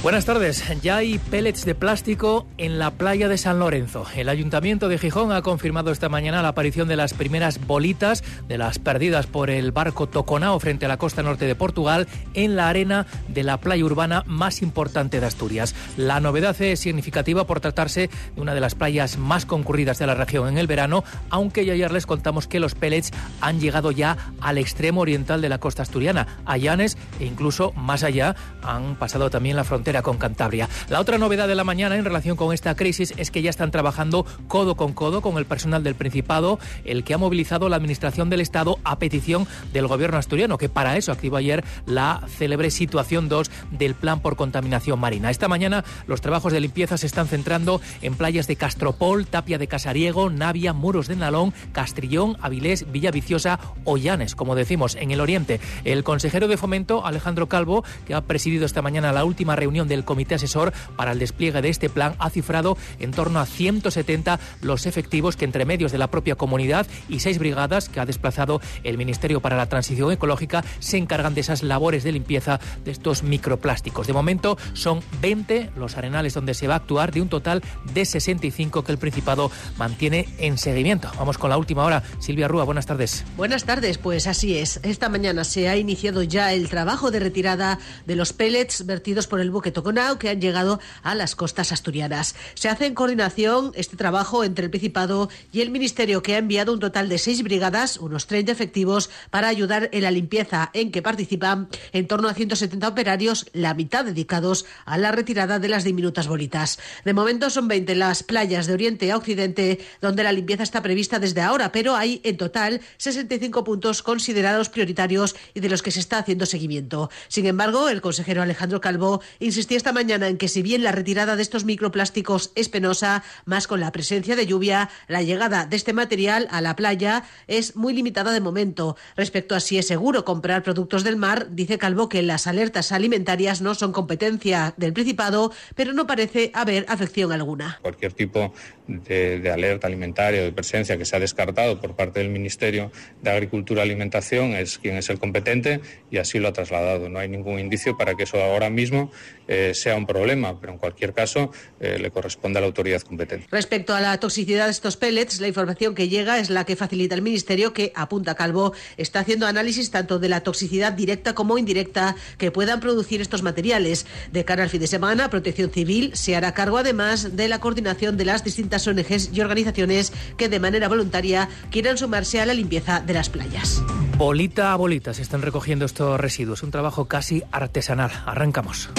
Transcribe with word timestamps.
Buenas 0.00 0.26
tardes. 0.26 0.62
Ya 0.80 0.98
hay 0.98 1.18
pellets 1.18 1.64
de 1.64 1.74
plástico 1.74 2.46
en 2.56 2.78
la 2.78 2.92
playa 2.92 3.26
de 3.26 3.36
San 3.36 3.58
Lorenzo. 3.58 4.06
El 4.14 4.28
Ayuntamiento 4.28 4.88
de 4.88 4.96
Gijón 4.96 5.32
ha 5.32 5.42
confirmado 5.42 5.90
esta 5.90 6.08
mañana 6.08 6.40
la 6.40 6.50
aparición 6.50 6.86
de 6.86 6.94
las 6.94 7.14
primeras 7.14 7.66
bolitas 7.66 8.22
de 8.46 8.58
las 8.58 8.78
perdidas 8.78 9.26
por 9.26 9.50
el 9.50 9.72
barco 9.72 10.08
Toconao 10.08 10.60
frente 10.60 10.84
a 10.84 10.88
la 10.88 10.98
costa 10.98 11.24
norte 11.24 11.46
de 11.46 11.56
Portugal 11.56 12.06
en 12.34 12.54
la 12.54 12.68
arena 12.68 13.06
de 13.26 13.42
la 13.42 13.56
playa 13.56 13.84
urbana 13.84 14.22
más 14.24 14.62
importante 14.62 15.18
de 15.18 15.26
Asturias. 15.26 15.74
La 15.96 16.20
novedad 16.20 16.56
es 16.62 16.78
significativa 16.78 17.44
por 17.48 17.58
tratarse 17.58 18.08
de 18.36 18.40
una 18.40 18.54
de 18.54 18.60
las 18.60 18.76
playas 18.76 19.18
más 19.18 19.46
concurridas 19.46 19.98
de 19.98 20.06
la 20.06 20.14
región 20.14 20.46
en 20.46 20.58
el 20.58 20.68
verano, 20.68 21.02
aunque 21.28 21.64
ya 21.64 21.72
ayer 21.72 21.90
les 21.90 22.06
contamos 22.06 22.46
que 22.46 22.60
los 22.60 22.76
pellets 22.76 23.10
han 23.40 23.58
llegado 23.58 23.90
ya 23.90 24.16
al 24.40 24.58
extremo 24.58 25.00
oriental 25.00 25.40
de 25.40 25.48
la 25.48 25.58
costa 25.58 25.82
asturiana, 25.82 26.38
a 26.46 26.56
Llanes 26.56 26.96
e 27.18 27.24
incluso 27.24 27.72
más 27.72 28.04
allá 28.04 28.36
han 28.62 28.94
pasado 28.94 29.28
también 29.28 29.56
la 29.56 29.64
frontera 29.64 29.88
con 30.02 30.18
Cantabria. 30.18 30.68
La 30.88 31.00
otra 31.00 31.18
novedad 31.18 31.48
de 31.48 31.54
la 31.54 31.64
mañana 31.64 31.96
en 31.96 32.04
relación 32.04 32.36
con 32.36 32.52
esta 32.52 32.74
crisis 32.74 33.14
es 33.16 33.30
que 33.30 33.42
ya 33.42 33.50
están 33.50 33.70
trabajando 33.70 34.26
codo 34.46 34.74
con 34.74 34.92
codo 34.92 35.20
con 35.20 35.38
el 35.38 35.46
personal 35.46 35.82
del 35.82 35.94
Principado, 35.94 36.58
el 36.84 37.04
que 37.04 37.14
ha 37.14 37.18
movilizado 37.18 37.68
la 37.68 37.76
Administración 37.76 38.30
del 38.30 38.40
Estado 38.40 38.78
a 38.84 38.98
petición 38.98 39.46
del 39.72 39.86
Gobierno 39.86 40.18
asturiano, 40.18 40.58
que 40.58 40.68
para 40.68 40.96
eso 40.96 41.12
activó 41.12 41.36
ayer 41.36 41.64
la 41.86 42.22
célebre 42.28 42.70
situación 42.70 43.28
2 43.28 43.50
del 43.70 43.94
Plan 43.94 44.20
por 44.20 44.36
Contaminación 44.36 44.98
Marina. 44.98 45.30
Esta 45.30 45.48
mañana 45.48 45.84
los 46.06 46.20
trabajos 46.20 46.52
de 46.52 46.60
limpieza 46.60 46.98
se 46.98 47.06
están 47.06 47.28
centrando 47.28 47.80
en 48.02 48.14
playas 48.14 48.46
de 48.46 48.56
Castropol, 48.56 49.26
Tapia 49.26 49.58
de 49.58 49.68
Casariego, 49.68 50.30
Navia, 50.30 50.72
Muros 50.72 51.06
de 51.08 51.16
Nalón, 51.16 51.52
Castrillón, 51.72 52.36
Avilés, 52.40 52.90
Villaviciosa 52.90 53.60
o 53.84 53.96
Llanes, 53.96 54.34
como 54.34 54.54
decimos, 54.54 54.96
en 54.96 55.10
el 55.10 55.20
oriente. 55.20 55.60
El 55.84 56.04
consejero 56.04 56.48
de 56.48 56.56
Fomento, 56.56 57.06
Alejandro 57.06 57.48
Calvo, 57.48 57.84
que 58.06 58.14
ha 58.14 58.22
presidido 58.22 58.66
esta 58.66 58.82
mañana 58.82 59.12
la 59.12 59.24
última 59.24 59.56
reunión 59.56 59.77
del 59.86 60.04
Comité 60.04 60.34
Asesor 60.34 60.72
para 60.96 61.12
el 61.12 61.18
despliegue 61.18 61.62
de 61.62 61.68
este 61.68 61.88
plan 61.88 62.16
ha 62.18 62.30
cifrado 62.30 62.76
en 62.98 63.12
torno 63.12 63.38
a 63.38 63.46
170 63.46 64.40
los 64.62 64.86
efectivos 64.86 65.36
que 65.36 65.44
entre 65.44 65.64
medios 65.64 65.92
de 65.92 65.98
la 65.98 66.10
propia 66.10 66.34
comunidad 66.34 66.86
y 67.08 67.20
seis 67.20 67.38
brigadas 67.38 67.88
que 67.88 68.00
ha 68.00 68.06
desplazado 68.06 68.60
el 68.82 68.98
Ministerio 68.98 69.40
para 69.40 69.56
la 69.56 69.68
Transición 69.68 70.10
Ecológica 70.10 70.64
se 70.80 70.96
encargan 70.96 71.34
de 71.34 71.42
esas 71.42 71.62
labores 71.62 72.02
de 72.02 72.12
limpieza 72.12 72.58
de 72.84 72.90
estos 72.90 73.22
microplásticos. 73.22 74.06
De 74.06 74.12
momento 74.12 74.58
son 74.72 75.00
20 75.20 75.70
los 75.76 75.96
arenales 75.96 76.34
donde 76.34 76.54
se 76.54 76.66
va 76.66 76.74
a 76.74 76.78
actuar 76.78 77.12
de 77.12 77.20
un 77.20 77.28
total 77.28 77.62
de 77.92 78.04
65 78.04 78.84
que 78.84 78.92
el 78.92 78.98
Principado 78.98 79.50
mantiene 79.76 80.28
en 80.38 80.58
seguimiento. 80.58 81.10
Vamos 81.18 81.38
con 81.38 81.50
la 81.50 81.58
última 81.58 81.84
hora. 81.84 82.02
Silvia 82.18 82.48
Rúa, 82.48 82.64
buenas 82.64 82.86
tardes. 82.86 83.24
Buenas 83.36 83.64
tardes, 83.64 83.98
pues 83.98 84.26
así 84.26 84.56
es. 84.56 84.80
Esta 84.82 85.08
mañana 85.08 85.44
se 85.44 85.68
ha 85.68 85.76
iniciado 85.76 86.22
ya 86.22 86.52
el 86.52 86.68
trabajo 86.68 87.10
de 87.10 87.20
retirada 87.20 87.78
de 88.06 88.16
los 88.16 88.32
pellets 88.32 88.86
vertidos 88.86 89.26
por 89.26 89.40
el 89.40 89.50
buque 89.50 89.67
Toconao 89.72 90.18
que 90.18 90.28
han 90.28 90.40
llegado 90.40 90.80
a 91.02 91.14
las 91.14 91.34
costas 91.34 91.72
asturianas. 91.72 92.34
Se 92.54 92.68
hace 92.68 92.86
en 92.86 92.94
coordinación 92.94 93.72
este 93.74 93.96
trabajo 93.96 94.44
entre 94.44 94.64
el 94.64 94.70
Principado 94.70 95.28
y 95.52 95.60
el 95.60 95.70
Ministerio 95.70 96.22
que 96.22 96.34
ha 96.34 96.38
enviado 96.38 96.72
un 96.72 96.80
total 96.80 97.08
de 97.08 97.18
seis 97.18 97.42
brigadas, 97.42 97.98
unos 97.98 98.26
30 98.26 98.52
efectivos, 98.52 99.10
para 99.30 99.48
ayudar 99.48 99.88
en 99.92 100.02
la 100.02 100.10
limpieza 100.10 100.70
en 100.72 100.90
que 100.90 101.02
participan 101.02 101.68
en 101.92 102.06
torno 102.06 102.28
a 102.28 102.34
170 102.34 102.88
operarios, 102.88 103.46
la 103.52 103.74
mitad 103.74 104.04
dedicados 104.04 104.66
a 104.84 104.98
la 104.98 105.12
retirada 105.12 105.58
de 105.58 105.68
las 105.68 105.84
diminutas 105.84 106.28
bolitas. 106.28 106.78
De 107.04 107.14
momento 107.14 107.50
son 107.50 107.68
20 107.68 107.94
las 107.94 108.22
playas 108.22 108.66
de 108.66 108.72
Oriente 108.72 109.10
a 109.10 109.16
Occidente 109.16 109.78
donde 110.00 110.22
la 110.22 110.32
limpieza 110.32 110.62
está 110.62 110.82
prevista 110.82 111.18
desde 111.18 111.40
ahora, 111.40 111.72
pero 111.72 111.96
hay 111.96 112.20
en 112.24 112.36
total 112.36 112.80
65 112.98 113.64
puntos 113.64 114.02
considerados 114.02 114.68
prioritarios 114.68 115.36
y 115.54 115.60
de 115.60 115.68
los 115.68 115.82
que 115.82 115.90
se 115.90 116.00
está 116.00 116.18
haciendo 116.18 116.46
seguimiento. 116.46 117.10
Sin 117.28 117.46
embargo, 117.46 117.88
el 117.88 118.00
consejero 118.00 118.42
Alejandro 118.42 118.80
Calvo 118.80 119.20
insistía 119.58 119.76
esta 119.76 119.92
mañana 119.92 120.28
en 120.28 120.38
que 120.38 120.46
si 120.46 120.62
bien 120.62 120.84
la 120.84 120.92
retirada 120.92 121.34
de 121.34 121.42
estos 121.42 121.64
microplásticos 121.64 122.52
es 122.54 122.68
penosa, 122.68 123.24
más 123.44 123.66
con 123.66 123.80
la 123.80 123.90
presencia 123.90 124.36
de 124.36 124.46
lluvia, 124.46 124.88
la 125.08 125.20
llegada 125.20 125.66
de 125.66 125.74
este 125.74 125.92
material 125.92 126.46
a 126.52 126.60
la 126.60 126.76
playa 126.76 127.24
es 127.48 127.74
muy 127.74 127.92
limitada 127.92 128.30
de 128.30 128.40
momento. 128.40 128.96
Respecto 129.16 129.56
a 129.56 129.60
si 129.60 129.76
es 129.76 129.88
seguro 129.88 130.24
comprar 130.24 130.62
productos 130.62 131.02
del 131.02 131.16
mar, 131.16 131.48
dice 131.50 131.76
Calvo 131.76 132.08
que 132.08 132.22
las 132.22 132.46
alertas 132.46 132.92
alimentarias 132.92 133.60
no 133.60 133.74
son 133.74 133.90
competencia 133.90 134.74
del 134.76 134.92
Principado, 134.92 135.50
pero 135.74 135.92
no 135.92 136.06
parece 136.06 136.52
haber 136.54 136.86
afección 136.86 137.32
alguna. 137.32 137.80
Cualquier 137.82 138.12
tipo 138.12 138.54
de, 138.86 139.40
de 139.40 139.50
alerta 139.50 139.88
alimentaria 139.88 140.42
o 140.42 140.44
de 140.44 140.52
presencia 140.52 140.96
que 140.96 141.04
se 141.04 141.16
ha 141.16 141.18
descartado 141.18 141.80
por 141.80 141.96
parte 141.96 142.20
del 142.20 142.28
Ministerio 142.28 142.92
de 143.22 143.30
Agricultura 143.30 143.82
y 143.82 143.88
Alimentación 143.88 144.52
es 144.52 144.78
quien 144.78 144.96
es 144.96 145.10
el 145.10 145.18
competente 145.18 145.80
y 146.12 146.18
así 146.18 146.38
lo 146.38 146.46
ha 146.46 146.52
trasladado. 146.52 147.08
No 147.08 147.18
hay 147.18 147.28
ningún 147.28 147.58
indicio 147.58 147.96
para 147.98 148.14
que 148.14 148.22
eso 148.22 148.40
ahora 148.40 148.70
mismo 148.70 149.10
eh, 149.48 149.72
sea 149.74 149.96
un 149.96 150.06
problema, 150.06 150.60
pero 150.60 150.74
en 150.74 150.78
cualquier 150.78 151.12
caso 151.12 151.50
eh, 151.80 151.98
le 151.98 152.10
corresponde 152.10 152.58
a 152.58 152.60
la 152.60 152.66
autoridad 152.66 153.00
competente. 153.02 153.46
Respecto 153.50 153.94
a 153.94 154.00
la 154.00 154.20
toxicidad 154.20 154.66
de 154.66 154.70
estos 154.70 154.96
pellets, 154.96 155.40
la 155.40 155.48
información 155.48 155.94
que 155.94 156.08
llega 156.08 156.38
es 156.38 156.50
la 156.50 156.64
que 156.64 156.76
facilita 156.76 157.14
el 157.14 157.22
Ministerio, 157.22 157.72
que 157.72 157.92
apunta 157.94 158.34
Calvo, 158.34 158.74
está 158.96 159.20
haciendo 159.20 159.46
análisis 159.46 159.90
tanto 159.90 160.18
de 160.18 160.28
la 160.28 160.42
toxicidad 160.42 160.92
directa 160.92 161.34
como 161.34 161.58
indirecta 161.58 162.14
que 162.36 162.50
puedan 162.50 162.80
producir 162.80 163.20
estos 163.20 163.42
materiales. 163.42 164.06
De 164.32 164.44
cara 164.44 164.62
al 164.62 164.70
fin 164.70 164.80
de 164.80 164.86
semana, 164.86 165.30
Protección 165.30 165.70
Civil 165.70 166.12
se 166.14 166.36
hará 166.36 166.52
cargo 166.52 166.78
además 166.78 167.36
de 167.36 167.48
la 167.48 167.60
coordinación 167.60 168.16
de 168.16 168.24
las 168.24 168.44
distintas 168.44 168.86
ONGs 168.86 169.30
y 169.32 169.40
organizaciones 169.40 170.12
que 170.36 170.48
de 170.48 170.60
manera 170.60 170.88
voluntaria 170.88 171.48
quieran 171.70 171.98
sumarse 171.98 172.40
a 172.40 172.46
la 172.46 172.54
limpieza 172.54 173.00
de 173.00 173.14
las 173.14 173.30
playas. 173.30 173.82
Bolita 174.16 174.72
a 174.72 174.76
bolita 174.76 175.14
se 175.14 175.22
están 175.22 175.42
recogiendo 175.42 175.84
estos 175.84 176.20
residuos, 176.20 176.62
un 176.62 176.70
trabajo 176.70 177.06
casi 177.06 177.42
artesanal. 177.52 178.10
Arrancamos. 178.26 178.90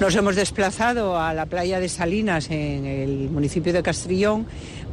Nos 0.00 0.16
hemos 0.16 0.34
desplazado 0.34 1.18
a 1.18 1.34
la 1.34 1.44
playa 1.44 1.78
de 1.78 1.90
Salinas 1.90 2.50
en 2.50 2.86
el 2.86 3.28
municipio 3.28 3.70
de 3.70 3.82
Castrillón 3.82 4.46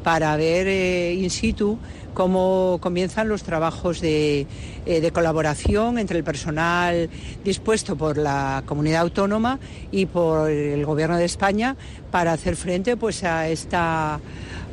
para 0.04 0.36
ver 0.36 0.68
eh, 0.68 1.14
in 1.14 1.30
situ 1.30 1.80
cómo 2.14 2.78
comienzan 2.82 3.30
los 3.30 3.44
trabajos 3.44 4.02
de, 4.02 4.48
eh, 4.86 5.00
de, 5.00 5.12
colaboración 5.12 5.98
entre 5.98 6.18
el 6.18 6.26
personal 6.26 7.10
dispuesto 7.42 7.96
por 7.96 8.18
la 8.18 8.64
comunidad 8.66 9.04
autónoma 9.04 9.60
y 9.92 10.08
por 10.08 10.52
el 10.52 10.86
Gobierno 10.86 11.16
de 11.16 11.24
España 11.24 11.78
para 12.12 12.34
hacer 12.34 12.58
frente 12.58 12.98
pues, 12.98 13.24
a 13.24 13.48
esta 13.48 14.20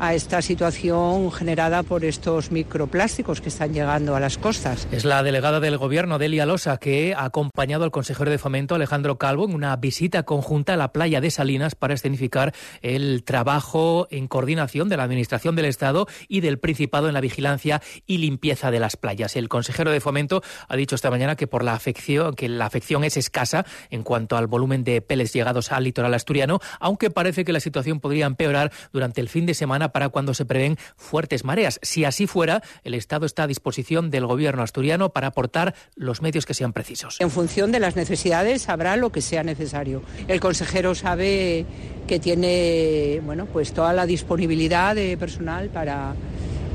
a 0.04 0.14
esta 0.14 0.42
situación 0.42 1.32
generada 1.32 1.82
por 1.82 2.04
estos 2.04 2.50
microplásticos 2.50 3.40
que 3.40 3.48
están 3.48 3.72
llegando 3.72 4.14
a 4.14 4.20
las 4.20 4.36
costas. 4.36 4.86
Es 4.92 5.06
la 5.06 5.22
delegada 5.22 5.60
del 5.60 5.78
Gobierno, 5.78 6.18
Delia 6.18 6.44
Losa, 6.44 6.76
que 6.76 7.14
ha 7.14 7.24
acompañado 7.24 7.84
al 7.84 7.90
consejero 7.90 8.30
de 8.30 8.36
Fomento, 8.36 8.74
Alejandro 8.74 9.16
Calvo, 9.16 9.46
en 9.46 9.54
una 9.54 9.74
visita 9.76 10.24
conjunta 10.24 10.74
a 10.74 10.76
la 10.76 10.92
playa 10.92 11.22
de 11.22 11.30
Salinas 11.30 11.74
para 11.74 11.94
escenificar 11.94 12.52
el 12.82 13.24
trabajo 13.24 14.06
en 14.10 14.28
coordinación 14.28 14.90
de 14.90 14.98
la 14.98 15.04
Administración 15.04 15.56
del 15.56 15.64
Estado 15.64 16.06
y 16.28 16.40
del 16.40 16.58
Principado 16.58 17.08
en 17.08 17.14
la 17.14 17.22
vigilancia 17.22 17.80
y 18.06 18.18
limpieza 18.18 18.70
de 18.70 18.80
las 18.80 18.98
playas. 18.98 19.36
El 19.36 19.48
consejero 19.48 19.90
de 19.90 20.00
Fomento 20.00 20.42
ha 20.68 20.76
dicho 20.76 20.96
esta 20.96 21.10
mañana 21.10 21.34
que 21.34 21.46
por 21.46 21.64
la 21.64 21.72
afección, 21.72 22.34
que 22.34 22.50
la 22.50 22.66
afección 22.66 23.04
es 23.04 23.16
escasa 23.16 23.64
en 23.88 24.02
cuanto 24.02 24.36
al 24.36 24.48
volumen 24.48 24.84
de 24.84 25.00
peles 25.00 25.32
llegados 25.32 25.72
al 25.72 25.84
litoral 25.84 26.12
asturiano, 26.12 26.60
aunque 26.78 27.10
parece 27.10 27.46
que 27.46 27.54
la 27.54 27.60
situación 27.60 28.00
podría 28.00 28.26
empeorar 28.26 28.70
durante 28.92 29.22
el 29.22 29.30
fin 29.30 29.46
de 29.46 29.54
semana 29.54 29.93
para 29.94 30.08
cuando 30.08 30.34
se 30.34 30.44
prevén 30.44 30.76
fuertes 30.96 31.44
mareas. 31.44 31.78
Si 31.82 32.04
así 32.04 32.26
fuera, 32.26 32.64
el 32.82 32.94
Estado 32.94 33.26
está 33.26 33.44
a 33.44 33.46
disposición 33.46 34.10
del 34.10 34.26
Gobierno 34.26 34.64
asturiano 34.64 35.10
para 35.10 35.28
aportar 35.28 35.76
los 35.94 36.20
medios 36.20 36.46
que 36.46 36.52
sean 36.52 36.72
precisos. 36.72 37.20
En 37.20 37.30
función 37.30 37.70
de 37.70 37.78
las 37.78 37.94
necesidades 37.94 38.68
habrá 38.68 38.96
lo 38.96 39.12
que 39.12 39.20
sea 39.20 39.44
necesario. 39.44 40.02
El 40.26 40.40
consejero 40.40 40.96
sabe 40.96 41.64
que 42.08 42.18
tiene 42.18 43.20
bueno, 43.24 43.46
pues 43.46 43.72
toda 43.72 43.92
la 43.92 44.04
disponibilidad 44.04 44.96
de 44.96 45.16
personal 45.16 45.68
para, 45.68 46.16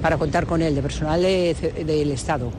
para 0.01 0.17
contar 0.17 0.45
con 0.45 0.61
él, 0.61 0.73
de 0.73 0.81
personal 0.81 1.21
de, 1.21 1.53
del 1.85 2.11
Estado. 2.11 2.53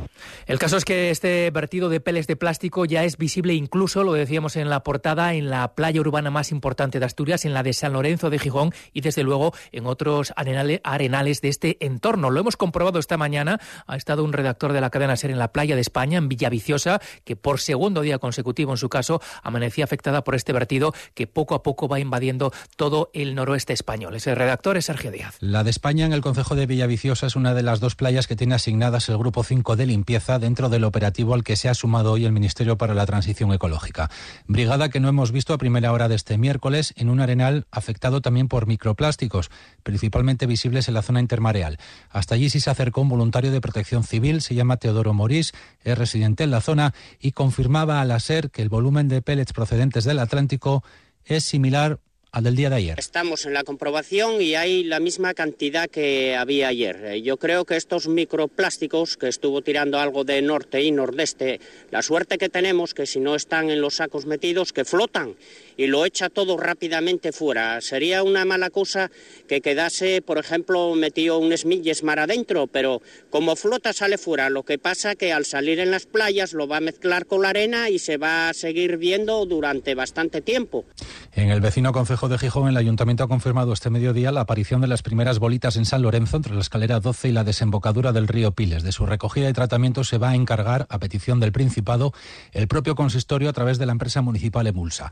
El 0.46 0.58
caso 0.58 0.76
es 0.76 0.84
que 0.84 1.11
este 1.11 1.50
vertido 1.50 1.88
de 1.88 2.00
peles 2.00 2.26
de 2.26 2.37
plástico 2.37 2.84
ya 2.84 3.05
es 3.05 3.17
visible 3.17 3.55
incluso, 3.55 4.05
lo 4.05 4.12
decíamos 4.12 4.56
en 4.56 4.69
la 4.69 4.82
portada, 4.82 5.34
en 5.34 5.50
la 5.50 5.75
playa 5.75 6.00
urbana 6.00 6.31
más 6.31 6.50
importante 6.50 6.99
de 6.99 7.06
Asturias, 7.06 7.44
en 7.44 7.55
la 7.55 7.62
de 7.62 7.72
San 7.72 7.93
Lorenzo 7.93 8.31
de 8.31 8.38
Gijón 8.38 8.72
y 8.93 9.00
desde 9.00 9.22
luego 9.22 9.52
en 9.72 9.87
otros 9.87 10.32
arenales 10.37 11.40
de 11.40 11.49
este 11.49 11.84
entorno. 11.84 12.31
Lo 12.31 12.40
hemos 12.40 12.56
comprobado 12.56 12.99
esta 12.99 13.17
mañana. 13.17 13.61
Ha 13.87 13.96
estado 13.96 14.25
un 14.25 14.32
redactor 14.32 14.72
de 14.72 14.81
la 14.81 14.90
cadena 14.90 15.17
SER 15.17 15.31
en 15.31 15.38
la 15.38 15.52
playa 15.52 15.75
de 15.75 15.81
España, 15.81 16.19
en 16.19 16.28
Villaviciosa, 16.28 17.00
que 17.25 17.37
por 17.37 17.61
segundo 17.61 18.02
día 18.02 18.19
consecutivo 18.19 18.72
en 18.72 18.78
su 18.78 18.88
caso 18.88 19.20
amanecía 19.43 19.84
afectada 19.84 20.25
por 20.25 20.34
este 20.34 20.52
vertido 20.52 20.94
que 21.14 21.26
poco 21.26 21.55
a 21.55 21.62
poco 21.62 21.88
va 21.88 22.00
invadiendo 22.00 22.52
todo 22.76 23.11
el 23.14 23.34
noroeste 23.34 23.72
español. 23.72 24.14
Ese 24.14 24.34
redactor 24.34 24.76
es 24.76 24.87
Sergio 24.87 25.11
Díaz. 25.11 25.37
La 25.40 25.64
de 25.64 25.70
España 25.70 26.06
en 26.06 26.12
el 26.12 26.20
Concejo 26.20 26.55
de 26.55 26.67
Villaviciosa 26.67 27.26
es 27.26 27.37
una 27.37 27.55
de 27.55 27.62
las 27.62 27.81
dos 27.81 27.96
playas 27.96 28.26
que 28.26 28.37
tiene 28.37 28.55
asignadas 28.55 29.08
el 29.08 29.19
Grupo 29.19 29.44
5 29.44 29.76
de 29.76 29.87
limpieza 29.87 30.09
dentro 30.10 30.68
del 30.68 30.82
operativo 30.82 31.34
al 31.34 31.44
que 31.44 31.54
se 31.54 31.68
ha 31.68 31.74
sumado 31.74 32.10
hoy 32.10 32.24
el 32.24 32.32
Ministerio 32.32 32.76
para 32.76 32.94
la 32.94 33.06
Transición 33.06 33.52
Ecológica. 33.52 34.10
Brigada 34.48 34.88
que 34.88 34.98
no 34.98 35.08
hemos 35.08 35.30
visto 35.30 35.54
a 35.54 35.58
primera 35.58 35.92
hora 35.92 36.08
de 36.08 36.16
este 36.16 36.36
miércoles 36.36 36.92
en 36.96 37.10
un 37.10 37.20
arenal 37.20 37.68
afectado 37.70 38.20
también 38.20 38.48
por 38.48 38.66
microplásticos, 38.66 39.50
principalmente 39.84 40.46
visibles 40.46 40.88
en 40.88 40.94
la 40.94 41.02
zona 41.02 41.20
intermareal. 41.20 41.78
Hasta 42.10 42.34
allí 42.34 42.50
sí 42.50 42.58
se 42.58 42.70
acercó 42.70 43.02
un 43.02 43.08
voluntario 43.08 43.52
de 43.52 43.60
protección 43.60 44.02
civil, 44.02 44.40
se 44.42 44.56
llama 44.56 44.78
Teodoro 44.78 45.14
Morís, 45.14 45.52
es 45.84 45.96
residente 45.96 46.42
en 46.42 46.50
la 46.50 46.60
zona 46.60 46.92
y 47.20 47.30
confirmaba 47.30 48.00
a 48.00 48.04
la 48.04 48.18
SER 48.18 48.50
que 48.50 48.62
el 48.62 48.68
volumen 48.68 49.06
de 49.06 49.22
pellets 49.22 49.52
procedentes 49.52 50.02
del 50.02 50.18
Atlántico 50.18 50.82
es 51.24 51.44
similar 51.44 52.00
al 52.32 52.44
del 52.44 52.56
día 52.56 52.71
de 52.71 52.77
ayer. 52.77 52.99
Estamos 52.99 53.44
en 53.47 53.55
la 53.55 53.65
comprobación 53.65 54.41
y 54.41 54.55
hay 54.55 54.85
la 54.85 55.00
misma 55.00 55.35
cantidad 55.35 55.88
que 55.88 56.37
había 56.37 56.69
ayer. 56.69 57.05
Eh, 57.05 57.23
yo 57.23 57.37
creo 57.37 57.65
que 57.65 57.77
estos 57.77 58.09
microplásticos, 58.09 59.17
que 59.17 59.29
estuvo 59.29 59.62
tirando 59.62 59.99
algo 59.99 60.25
de 60.25 60.41
norte 60.43 60.82
y 60.82 60.93
nordeste, 60.93 61.61
la 61.91 62.03
suerte 62.03 62.38
que 62.38 62.49
tenemos 62.49 62.94
que 62.94 63.06
si 63.06 63.21
no 63.21 63.35
están 63.35 63.71
en 63.71 63.81
los 63.81 63.97
sacos 63.97 64.27
metidos, 64.27 64.73
que 64.73 64.85
flotan 64.85 65.35
y 65.81 65.87
lo 65.87 66.05
echa 66.05 66.29
todo 66.29 66.59
rápidamente 66.59 67.32
fuera. 67.32 67.81
Sería 67.81 68.23
una 68.23 68.44
mala 68.44 68.69
cosa 68.69 69.11
que 69.49 69.62
quedase, 69.62 70.21
por 70.21 70.37
ejemplo, 70.37 70.94
metido 70.94 71.38
un 71.38 71.55
esmilles 71.55 72.03
mar 72.03 72.19
adentro, 72.19 72.67
pero 72.67 73.00
como 73.31 73.56
flota 73.56 73.94
sale 73.94 74.19
fuera. 74.19 74.50
Lo 74.50 74.62
que 74.62 74.77
pasa 74.77 75.15
que 75.15 75.32
al 75.32 75.47
salir 75.47 75.81
en 75.81 75.91
las 75.91 76.05
playas 76.05 76.53
lo 76.53 76.69
va 76.69 76.77
a 76.77 76.81
mezclar 76.81 77.25
con 77.25 77.41
la 77.41 77.49
arena 77.49 77.88
y 77.88 77.99
se 77.99 78.19
va 78.19 78.50
a 78.50 78.53
seguir 78.53 78.99
viendo 78.99 79.47
durante 79.47 79.94
bastante 79.94 80.43
tiempo. 80.43 80.85
En 81.32 81.49
el 81.49 81.62
vecino 81.62 81.93
concejo 81.93 82.29
de 82.29 82.37
Gijón, 82.37 82.69
el 82.69 82.77
ayuntamiento 82.77 83.25
ha 83.25 83.29
confirmado 83.29 83.73
este 83.73 83.88
mediodía 83.88 84.32
la 84.32 84.43
aparición 84.43 84.82
de 84.82 84.87
las 84.87 85.00
primeras 85.00 85.38
bolitas 85.38 85.77
en 85.77 85.87
San 85.87 86.03
Lorenzo 86.03 86.37
entre 86.37 86.55
la 86.55 86.61
escalera 86.61 87.00
12 87.00 87.29
y 87.29 87.32
la 87.32 87.44
desembocadura 87.44 88.12
del 88.12 88.29
río 88.29 88.53
Piles. 88.53 88.82
De 88.82 88.93
su 88.93 89.06
recogida 89.06 89.49
y 89.49 89.55
tratamiento 89.55 90.05
se 90.05 90.19
va 90.19 90.31
a 90.31 90.35
encargar, 90.35 90.87
a 90.91 90.99
petición 90.99 91.41
del 91.41 91.53
Principado, 91.53 92.12
el 92.53 92.69
propio 92.69 92.94
consistorio 92.94 93.49
a 93.49 93.55
través 93.55 93.79
de 93.79 93.87
la 93.87 93.93
empresa 93.93 94.21
municipal 94.21 94.67
Emulsa. 94.67 95.11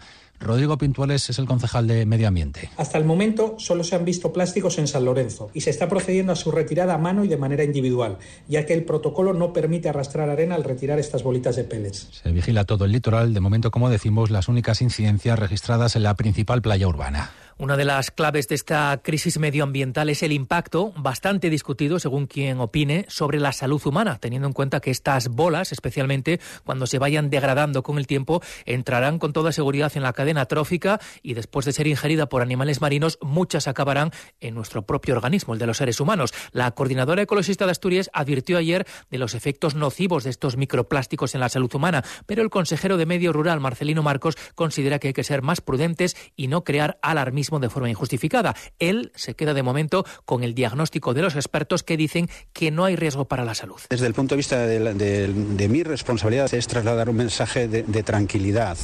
Rodrigo 0.59 0.77
Pintuales 0.77 1.31
es 1.31 1.39
el 1.39 1.47
concejal 1.47 1.87
de 1.87 2.05
Medio 2.05 2.27
Ambiente. 2.27 2.69
Hasta 2.79 2.99
el 2.99 3.05
momento 3.05 3.55
solo 3.59 3.85
se 3.85 3.95
han 3.95 4.05
visto 4.05 4.33
plásticos 4.33 4.77
en 4.79 4.89
San 4.89 5.05
Lorenzo 5.05 5.51
y 5.55 5.61
se 5.61 5.71
está 5.71 5.89
procediendo 5.89 6.33
a 6.33 6.35
su 6.35 6.51
retirada 6.51 6.95
a 6.95 6.99
mano 6.99 7.23
y 7.23 7.29
de 7.29 7.37
manera 7.37 7.63
individual, 7.63 8.19
ya 8.49 8.67
que 8.67 8.75
el 8.75 8.85
protocolo 8.85 9.33
no 9.35 9.53
permite 9.53 9.89
arrastrar 9.89 10.29
arena 10.29 10.57
al 10.57 10.65
retirar 10.65 10.99
estas 10.99 11.23
bolitas 11.23 11.55
de 11.55 11.63
pellets. 11.63 12.09
Se 12.11 12.33
vigila 12.33 12.65
todo 12.65 12.87
el 12.87 12.91
litoral, 12.91 13.35
de 13.35 13.39
momento, 13.39 13.71
como 13.71 13.89
decimos, 13.89 14.31
las 14.31 14.49
únicas 14.49 14.83
incidencias 14.83 15.39
registradas 15.39 15.95
en 15.95 16.03
la 16.03 16.15
principal 16.15 16.61
playa 16.61 16.89
urbana. 16.89 17.31
Una 17.61 17.77
de 17.77 17.85
las 17.85 18.13
claves 18.13 18.47
de 18.47 18.55
esta 18.55 19.01
crisis 19.03 19.41
medioambiental 19.41 20.11
es 20.11 20.23
el 20.23 20.31
impacto, 20.31 20.93
bastante 20.97 21.51
discutido 21.51 21.99
según 21.99 22.29
quien 22.29 22.61
opine, 22.61 23.05
sobre 23.09 23.41
la 23.41 23.51
salud 23.51 23.85
humana, 23.85 24.19
teniendo 24.21 24.47
en 24.47 24.53
cuenta 24.53 24.79
que 24.79 24.93
estas 24.93 25.27
bolas, 25.27 25.73
especialmente 25.73 26.39
cuando 26.63 26.87
se 26.87 27.01
vayan 27.01 27.31
degradando 27.31 27.83
con 27.83 27.99
el 27.99 28.07
tiempo, 28.07 28.41
entrarán 28.65 29.19
con 29.19 29.33
toda 29.33 29.51
seguridad 29.51 29.91
en 29.97 30.05
la 30.05 30.13
cadena 30.13 30.47
trófica 30.47 31.01
y 31.21 31.35
después 31.35 31.67
de 31.67 31.73
ser 31.73 31.89
ingerida 31.89 32.29
por 32.29 32.43
animales 32.43 32.81
marinos, 32.81 33.19
muchas 33.23 33.67
acabarán 33.67 34.13
en 34.39 34.55
nuestro 34.55 34.83
propio 34.83 35.17
organismo, 35.17 35.53
el 35.53 35.59
de 35.59 35.67
los 35.67 35.79
seres 35.79 35.99
humanos. 35.99 36.33
La 36.53 36.71
coordinadora 36.71 37.23
ecologista 37.23 37.65
de 37.65 37.73
Asturias 37.73 38.09
advirtió 38.13 38.57
ayer 38.59 38.87
de 39.11 39.19
los 39.19 39.35
efectos 39.35 39.75
nocivos 39.75 40.23
de 40.23 40.31
estos 40.31 40.57
microplásticos 40.57 41.35
en 41.35 41.41
la 41.41 41.49
salud 41.49 41.75
humana, 41.75 42.05
pero 42.25 42.43
el 42.43 42.51
consejero 42.51 42.99
de 42.99 43.07
Medio 43.07 43.33
Rural, 43.33 43.59
Marcelino 43.59 44.05
Marcos, 44.05 44.37
considera 44.55 45.01
que 45.01 45.09
hay 45.09 45.13
que 45.13 45.25
ser 45.25 45.43
más 45.43 45.61
prudentes 45.61 46.17
y 46.37 46.47
no 46.47 46.63
crear 46.63 47.01
alarmismo 47.03 47.48
de 47.59 47.71
forma 47.71 47.89
injustificada. 47.89 48.55
Él 48.79 49.11
se 49.15 49.35
queda 49.35 49.55
de 49.55 49.63
momento 49.63 50.05
con 50.27 50.45
el 50.45 50.55
diagnóstico 50.55 51.15
de 51.15 51.23
los 51.23 51.35
expertos 51.35 51.83
que 51.83 51.97
dicen 51.97 52.29
que 52.53 52.71
no 52.71 52.85
hay 52.85 52.97
riesgo 52.97 53.25
para 53.25 53.45
la 53.45 53.55
salud. 53.55 53.81
Desde 53.89 54.07
el 54.07 54.15
punto 54.15 54.35
de 54.35 54.37
vista 54.37 54.59
de, 54.67 55.69
mi 55.69 55.83
responsabilidad 55.83 56.53
es 56.53 56.67
trasladar 56.67 57.09
un 57.09 57.17
mensaje 57.17 57.69
de, 57.69 58.03
tranquilidad 58.03 58.77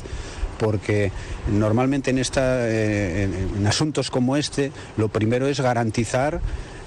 porque 0.58 1.12
normalmente 1.50 2.11
en, 2.11 2.19
esta, 2.19 2.69
eh, 2.69 3.28
asuntos 3.66 4.11
como 4.11 4.37
este 4.37 4.72
lo 4.96 5.08
primero 5.08 5.46
es 5.46 5.61
garantizar 5.61 6.40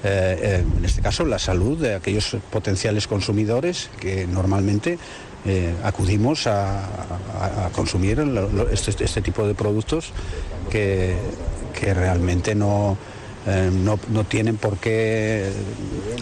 eh, 0.03 0.39
eh, 0.41 0.63
en 0.77 0.85
este 0.85 1.01
caso 1.01 1.25
la 1.25 1.39
salud 1.39 1.77
de 1.79 1.95
aquellos 1.95 2.37
potenciales 2.51 3.07
consumidores 3.07 3.89
que 3.99 4.27
normalmente 4.27 4.99
acudimos 5.83 6.47
a, 6.47 7.69
consumir 7.71 8.19
este, 8.71 9.03
este, 9.03 9.21
tipo 9.21 9.47
de 9.47 9.53
productos 9.53 10.11
que, 10.69 11.15
que 11.79 11.93
realmente 11.93 12.55
no, 12.55 12.97
eh, 13.47 13.69
no, 13.71 13.97
no, 14.09 14.25
tienen 14.25 14.57
por 14.57 14.77
qué 14.77 15.49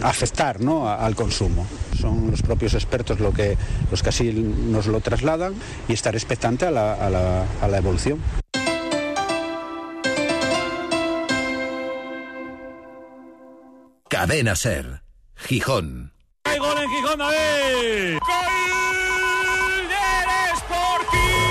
afectar 0.02 0.60
¿no? 0.60 0.88
al 0.88 1.16
consumo. 1.16 1.66
Son 2.00 2.30
los 2.30 2.42
propios 2.42 2.74
expertos 2.74 3.18
lo 3.18 3.32
que, 3.32 3.56
los 3.90 4.02
que 4.02 4.10
así 4.10 4.32
nos 4.32 4.86
lo 4.86 5.00
trasladan 5.00 5.54
y 5.88 5.92
estar 5.92 6.14
expectante 6.14 6.66
a 6.66 6.70
la, 6.70 6.94
a 6.94 7.10
la, 7.10 7.44
a 7.60 7.68
la 7.68 7.78
evolución. 7.78 8.20
Cadena 14.08 14.54
Ser, 14.54 15.02
Gijón. 15.34 16.12
¡Hay 16.44 16.58
gol 16.58 16.78
en 16.78 16.90
Gijón, 16.90 17.18
David! 17.18 18.18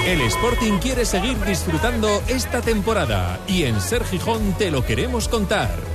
El 0.05 0.21
Sporting 0.21 0.77
quiere 0.77 1.03
seguir 1.03 1.35
disfrutando 1.45 2.21
esta 2.27 2.61
temporada 2.61 3.39
y 3.47 3.63
en 3.63 3.81
Ser 3.81 4.03
Gijón 4.03 4.53
te 4.53 4.69
lo 4.69 4.85
queremos 4.85 5.27
contar. 5.27 5.94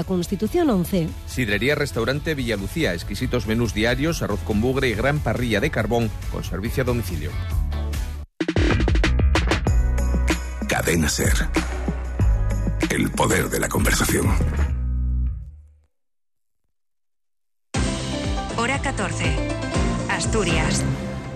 Constitución 0.03 0.69
11. 0.69 1.07
Sidrería 1.27 1.75
Restaurante 1.75 2.35
Villalucía, 2.35 2.93
exquisitos 2.93 3.47
menús 3.47 3.73
diarios, 3.73 4.21
arroz 4.21 4.39
con 4.41 4.61
bugre 4.61 4.89
y 4.89 4.93
gran 4.93 5.19
parrilla 5.19 5.59
de 5.59 5.71
carbón 5.71 6.09
con 6.31 6.43
servicio 6.43 6.83
a 6.83 6.85
domicilio. 6.85 7.31
Cadena 10.67 11.09
Ser. 11.09 11.33
El 12.89 13.11
poder 13.11 13.49
de 13.49 13.59
la 13.59 13.69
conversación. 13.69 14.27
Hora 18.57 18.79
14. 18.81 19.25
Asturias. 20.09 20.83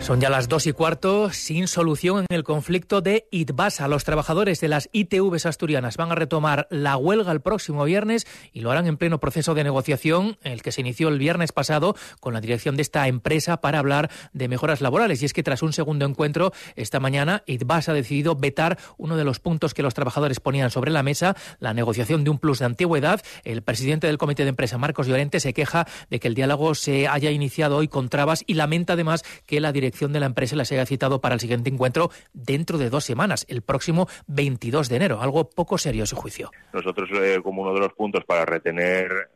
Son 0.06 0.22
ya 0.22 0.30
las 0.30 0.48
dos 0.48 0.68
y 0.68 0.72
cuarto, 0.72 1.32
sin 1.32 1.68
solución 1.68 2.28
en 2.30 2.36
el 2.36 2.44
conflicto 2.44 3.02
de 3.02 3.28
ITBASA. 3.32 3.88
Los 3.88 4.04
trabajadores 4.04 4.62
de 4.62 4.68
las 4.68 4.88
ITVs 4.92 5.48
asturianas 5.48 5.98
van 5.98 6.12
a 6.12 6.16
retomar 6.16 6.68
la 6.70 6.96
huelga 6.96 7.32
el 7.32 7.42
próximo 7.42 7.84
viernes 7.86 8.28
y 8.54 8.60
lo 8.60 8.70
harán 8.70 8.86
en 8.86 8.98
pleno 8.98 9.20
proceso 9.20 9.56
de 9.56 9.64
negociación, 9.64 10.38
el 10.44 10.62
que 10.62 10.72
se 10.72 10.82
inició 10.82 11.08
el 11.08 11.18
viernes 11.18 11.52
pasado 11.52 11.96
con 12.20 12.36
la 12.36 12.42
dirección 12.42 12.76
de 12.76 12.84
esta 12.84 13.08
empresa 13.08 13.62
para 13.62 13.80
hablar 13.80 14.12
de 14.32 14.48
mejoras 14.48 14.80
laborales. 14.80 15.24
Y 15.24 15.26
es 15.26 15.34
que 15.34 15.42
tras 15.42 15.64
un 15.64 15.74
segundo 15.74 16.06
encuentro, 16.06 16.54
esta 16.76 17.00
mañana, 17.00 17.42
ITBASA 17.48 17.94
ha 17.94 17.96
decidido 17.96 18.36
vetar 18.36 18.78
uno 18.98 19.18
de 19.18 19.24
los 19.24 19.40
puntos 19.40 19.74
que 19.74 19.82
los 19.82 19.96
trabajadores 19.96 20.40
ponían 20.40 20.70
sobre 20.70 20.92
la 20.92 21.02
mesa, 21.02 21.36
la 21.58 21.74
negociación 21.74 22.24
de 22.24 22.30
un 22.30 22.38
plus 22.38 22.60
de 22.60 22.66
antigüedad. 22.66 23.24
El 23.44 23.64
presidente 23.64 24.06
del 24.06 24.20
comité 24.20 24.44
de 24.44 24.50
empresa, 24.50 24.78
Marcos 24.78 25.08
Llorente, 25.08 25.40
se 25.40 25.56
queja 25.56 25.88
de 26.12 26.20
que 26.20 26.28
el 26.28 26.36
diálogo 26.36 26.76
se 26.76 27.08
haya 27.08 27.32
iniciado 27.32 27.78
hoy 27.78 27.88
con 27.88 28.10
trabas 28.10 28.44
y 28.46 28.54
lamenta 28.54 28.94
además 28.94 29.24
que 29.48 29.60
la 29.60 29.72
dirección 29.72 29.95
de 29.96 30.20
la 30.20 30.26
empresa 30.26 30.56
las 30.56 30.72
haya 30.72 30.86
citado 30.86 31.22
para 31.22 31.36
el 31.36 31.40
siguiente 31.40 31.70
encuentro 31.70 32.10
dentro 32.34 32.78
de 32.78 32.90
dos 32.90 33.04
semanas, 33.06 33.46
el 33.50 33.62
próximo 33.62 34.08
22 34.28 34.90
de 34.90 34.96
enero. 34.96 35.22
Algo 35.22 35.50
poco 35.50 35.78
serio 35.78 36.06
su 36.06 36.16
juicio. 36.16 36.52
Nosotros, 36.74 37.10
eh, 37.14 37.40
como 37.44 37.62
uno 37.62 37.74
de 37.74 37.80
los 37.80 37.94
puntos 37.94 38.24
para 38.26 38.46
retener 38.46 39.30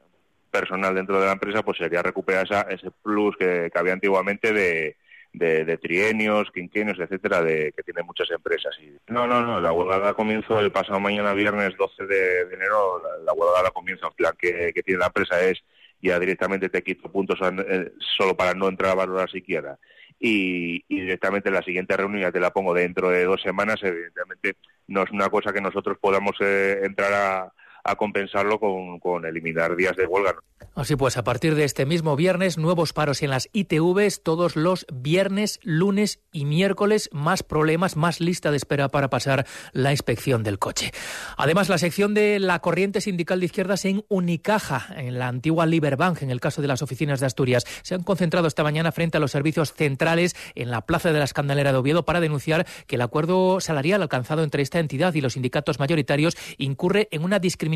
personal 0.51 0.95
dentro 0.95 1.19
de 1.19 1.27
la 1.27 1.33
empresa, 1.33 1.63
pues 1.63 1.77
sería 1.77 2.01
recuperar 2.01 2.47
ese 2.69 2.91
plus 3.03 3.35
que, 3.37 3.71
había 3.73 3.93
antiguamente 3.93 4.51
de, 4.51 4.97
de, 5.33 5.77
trienios, 5.77 6.49
quinquenios, 6.51 6.99
etcétera, 6.99 7.41
de, 7.41 7.71
que 7.75 7.83
tienen 7.83 8.05
muchas 8.05 8.29
empresas. 8.31 8.75
Y, 8.81 8.97
no, 9.11 9.27
no, 9.27 9.41
no, 9.41 9.61
la 9.61 9.71
huelga 9.71 10.13
comienza 10.13 10.59
el 10.59 10.71
pasado 10.71 10.99
mañana, 10.99 11.33
viernes 11.33 11.77
12 11.77 12.05
de, 12.05 12.41
enero, 12.53 13.01
la, 13.23 13.33
huelga 13.33 13.63
la 13.63 13.71
comienza. 13.71 14.07
El 14.07 14.13
plan 14.13 14.33
que, 14.37 14.71
que, 14.73 14.83
tiene 14.83 14.99
la 14.99 15.07
empresa 15.07 15.39
es 15.41 15.59
ya 16.01 16.19
directamente 16.19 16.69
te 16.69 16.81
quito 16.81 17.11
puntos 17.11 17.37
eh, 17.41 17.91
solo 18.17 18.35
para 18.35 18.53
no 18.53 18.69
entrar 18.69 18.91
a 18.91 18.95
valorar 18.95 19.29
siquiera 19.29 19.77
y, 20.19 20.83
directamente 20.87 21.49
la 21.49 21.63
siguiente 21.63 21.95
reunión 21.95 22.21
ya 22.21 22.31
te 22.31 22.39
la 22.39 22.51
pongo 22.51 22.73
dentro 22.73 23.09
de 23.09 23.23
dos 23.23 23.41
semanas. 23.41 23.79
Evidentemente 23.81 24.55
no 24.87 25.03
es 25.03 25.11
una 25.11 25.29
cosa 25.29 25.53
que 25.53 25.61
nosotros 25.61 25.97
podamos 25.99 26.35
eh, 26.41 26.79
entrar 26.83 27.13
a, 27.13 27.53
a 27.83 27.95
compensarlo 27.95 28.59
con, 28.59 28.99
con 28.99 29.25
eliminar 29.25 29.75
días 29.75 29.95
de 29.95 30.05
huelga. 30.05 30.35
Así 30.75 30.95
pues, 30.95 31.17
a 31.17 31.23
partir 31.23 31.55
de 31.55 31.65
este 31.65 31.85
mismo 31.85 32.15
viernes, 32.15 32.57
nuevos 32.57 32.93
paros 32.93 33.21
en 33.21 33.31
las 33.31 33.49
ITVs 33.51 34.23
todos 34.23 34.55
los 34.55 34.85
viernes, 34.93 35.59
lunes 35.63 36.19
y 36.31 36.45
miércoles, 36.45 37.09
más 37.11 37.43
problemas, 37.43 37.97
más 37.97 38.21
lista 38.21 38.51
de 38.51 38.57
espera 38.57 38.87
para 38.87 39.09
pasar 39.09 39.45
la 39.73 39.91
inspección 39.91 40.43
del 40.43 40.59
coche. 40.59 40.91
Además, 41.37 41.69
la 41.69 41.77
sección 41.77 42.13
de 42.13 42.39
la 42.39 42.59
corriente 42.59 43.01
sindical 43.01 43.39
de 43.39 43.47
izquierdas 43.47 43.83
en 43.85 44.05
Unicaja, 44.07 44.87
en 44.95 45.19
la 45.19 45.27
antigua 45.27 45.65
Liberbank, 45.65 46.21
en 46.21 46.29
el 46.29 46.39
caso 46.39 46.61
de 46.61 46.67
las 46.67 46.81
oficinas 46.81 47.19
de 47.19 47.25
Asturias, 47.25 47.65
se 47.81 47.95
han 47.95 48.03
concentrado 48.03 48.47
esta 48.47 48.63
mañana 48.63 48.91
frente 48.91 49.17
a 49.17 49.19
los 49.19 49.31
servicios 49.31 49.73
centrales 49.73 50.35
en 50.55 50.71
la 50.71 50.85
Plaza 50.85 51.11
de 51.11 51.19
la 51.19 51.25
Escandalera 51.25 51.71
de 51.71 51.77
Oviedo 51.77 52.05
para 52.05 52.21
denunciar 52.21 52.65
que 52.87 52.95
el 52.95 53.01
acuerdo 53.01 53.59
salarial 53.59 54.01
alcanzado 54.01 54.43
entre 54.43 54.61
esta 54.61 54.79
entidad 54.79 55.13
y 55.13 55.21
los 55.21 55.33
sindicatos 55.33 55.79
mayoritarios 55.79 56.37
incurre 56.57 57.07
en 57.11 57.23
una 57.23 57.39
discriminación 57.39 57.68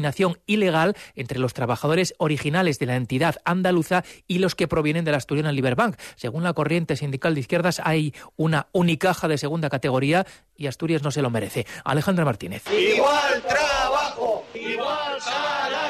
ilegal 0.46 0.96
entre 1.16 1.40
los 1.40 1.54
trabajadores 1.54 2.14
originales 2.18 2.80
de 2.80 2.86
la 2.86 2.96
entidad 2.96 3.38
andaluza 3.46 4.04
y 4.28 4.40
los 4.40 4.56
que 4.56 4.68
provienen 4.68 5.06
de 5.06 5.12
la 5.12 5.18
asturiana 5.18 5.52
Liberbank. 5.52 5.98
Según 6.16 6.44
la 6.44 6.54
corriente 6.54 6.96
sindical 6.96 7.34
de 7.34 7.42
izquierdas, 7.42 7.82
hay 7.84 8.14
una 8.36 8.68
unicaja 8.72 9.28
de 9.28 9.38
segunda 9.38 9.70
categoría 9.70 10.26
y 10.56 10.68
Asturias 10.68 11.04
no 11.04 11.12
se 11.12 11.22
lo 11.22 11.30
merece. 11.30 11.66
Alejandra 11.84 12.26
Martínez. 12.26 12.64
Igual 12.72 13.42
trabajo, 13.48 14.46
igual 14.54 15.22
salario. 15.22 15.83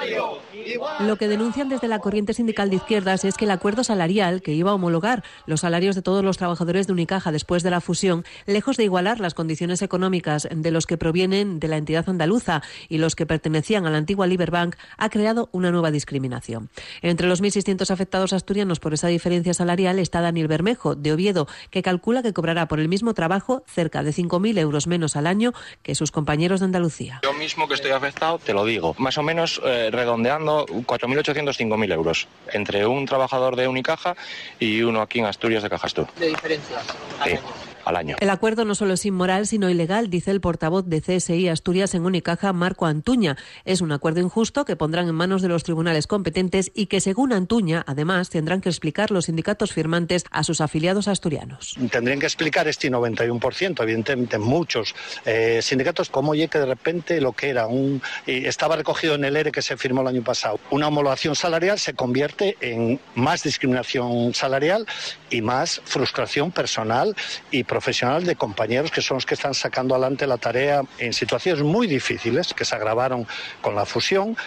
Lo 1.00 1.18
que 1.18 1.28
denuncian 1.28 1.70
desde 1.70 1.88
la 1.88 2.00
corriente 2.00 2.34
sindical 2.34 2.70
de 2.70 2.78
izquierdas 2.78 3.26
es 3.26 3.36
que 3.36 3.46
el 3.46 3.52
acuerdo 3.52 3.84
salarial 3.84 4.42
que 4.42 4.54
iba 4.54 4.72
a 4.72 4.74
homologar 4.74 5.24
los 5.46 5.62
salarios 5.62 5.96
de 5.96 6.02
todos 6.02 6.24
los 6.24 6.38
trabajadores 6.38 6.88
de 6.88 6.94
Unicaja 6.94 7.32
después 7.32 7.64
de 7.64 7.72
la 7.72 7.82
fusión, 7.82 8.24
lejos 8.46 8.78
de 8.78 8.84
igualar 8.84 9.20
las 9.20 9.34
condiciones 9.34 9.82
económicas 9.82 10.48
de 10.50 10.72
los 10.72 10.86
que 10.86 10.98
provienen 10.98 11.60
de 11.60 11.68
la 11.68 11.78
entidad 11.78 12.08
andaluza 12.10 12.62
y 12.90 12.98
los 12.98 13.16
que 13.16 13.26
pertenecían 13.26 13.86
a 13.86 13.90
la 13.90 13.98
antigua 13.98 14.28
Liberbank, 14.28 14.76
ha 14.98 15.10
creado 15.10 15.50
una 15.52 15.72
nueva 15.72 15.92
discriminación. 15.92 16.70
Entre 17.02 17.28
los 17.28 17.42
1.600 17.42 17.90
afectados 17.92 18.34
asturianos 18.34 18.80
por 18.80 18.94
esa 18.94 19.08
diferencia 19.08 19.54
salarial 19.54 20.00
está 20.00 20.22
Daniel 20.22 20.48
Bermejo, 20.48 20.96
de 20.96 21.14
Oviedo, 21.14 21.48
que 21.70 21.82
calcula 21.82 22.24
que 22.24 22.34
cobrará 22.34 22.68
por 22.68 22.80
el 22.80 22.88
mismo 22.88 23.14
trabajo 23.14 23.64
cerca 23.68 24.04
de 24.04 24.12
5.000 24.12 24.58
euros 24.60 24.88
menos 24.88 25.16
al 25.16 25.28
año 25.28 25.54
que 25.82 25.96
sus 25.96 26.12
compañeros 26.12 26.60
de 26.60 26.66
Andalucía. 26.66 27.22
Yo 27.24 27.34
mismo 27.34 27.68
que 27.68 27.76
estoy 27.76 27.92
afectado, 27.92 28.40
te 28.40 28.54
lo 28.54 28.66
digo, 28.66 28.96
más 28.98 29.18
o 29.18 29.24
menos 29.24 29.62
eh, 29.64 29.90
redondeando 29.92 30.63
4.800, 30.66 31.56
5.000 31.56 31.94
euros 31.94 32.28
entre 32.52 32.86
un 32.86 33.06
trabajador 33.06 33.56
de 33.56 33.68
Unicaja 33.68 34.16
y 34.60 34.82
uno 34.82 35.02
aquí 35.02 35.20
en 35.20 35.26
Asturias 35.26 35.64
de 35.64 35.70
Cajastú. 35.70 36.08
¿De 36.18 36.28
diferencia? 36.28 36.78
Sí 37.24 37.38
al 37.86 37.96
año. 37.96 38.16
El 38.20 38.30
acuerdo 38.30 38.66
no 38.66 38.76
solo 38.76 38.94
es 38.94 39.06
inmoral, 39.06 39.48
sino 39.48 39.70
ilegal, 39.70 40.10
dice 40.10 40.32
el 40.32 40.42
portavoz 40.42 40.86
de 40.86 41.02
CSI 41.02 41.50
Asturias 41.50 41.94
en 41.96 42.06
Unicaja, 42.06 42.54
Marco 42.54 42.86
Antuña. 42.86 43.38
Es 43.66 43.82
un 43.82 43.92
acuerdo 43.92 44.20
injusto 44.20 44.66
que 44.66 44.76
pondrán 44.76 45.08
en 45.08 45.16
manos 45.16 45.42
de 45.42 45.48
los 45.48 45.64
tribunales 45.64 46.08
competentes 46.08 46.72
y 46.74 46.88
que, 46.88 47.02
según 47.02 47.34
Antuña, 47.34 47.84
además 47.88 48.30
tendrán 48.30 48.62
que 48.62 48.70
explicar 48.70 49.12
los 49.12 49.26
sindicatos 49.26 49.74
firmantes 49.74 50.26
a 50.32 50.44
sus 50.44 50.62
afiliados 50.62 51.08
asturianos. 51.08 51.76
Tendrían 51.92 52.20
que 52.20 52.26
explicar 52.26 52.68
este 52.68 52.92
91%, 52.92 53.82
evidentemente 53.82 54.38
muchos 54.38 54.96
eh, 55.26 55.60
sindicatos, 55.62 56.10
cómo 56.10 56.32
oye 56.32 56.48
que 56.48 56.60
de 56.60 56.66
repente 56.66 57.22
lo 57.22 57.34
que 57.34 57.50
era 57.50 57.68
un 57.68 58.02
estaba 58.26 58.76
recogido 58.76 59.16
en 59.16 59.26
el 59.26 59.36
ERE 59.36 59.52
que 59.52 59.62
se 59.62 59.78
firmó 59.78 60.02
el 60.02 60.08
año 60.08 60.24
pasado, 60.24 60.60
una 60.70 60.88
homologación 60.88 61.36
salarial 61.36 61.80
se 61.80 61.94
convierte 61.94 62.58
en 62.62 63.00
más 63.16 63.44
discriminación 63.44 64.34
salarial 64.34 64.86
y 65.30 65.42
más 65.42 65.82
frustración 65.86 66.52
personal 66.52 67.16
y 67.52 67.64
profesional 67.74 68.24
de 68.24 68.36
compañeros 68.36 68.92
que 68.92 69.02
son 69.02 69.16
los 69.16 69.26
que 69.26 69.34
están 69.34 69.56
sacando 69.56 69.96
adelante 69.96 70.28
la 70.28 70.38
tarea 70.38 70.84
en 71.00 71.12
situaciones 71.12 71.64
muy 71.64 71.88
difíciles 71.88 72.54
que 72.54 72.66
se 72.66 72.76
agravaron 72.76 73.26
con 73.62 73.74
la 73.74 73.84
fusión 73.84 74.38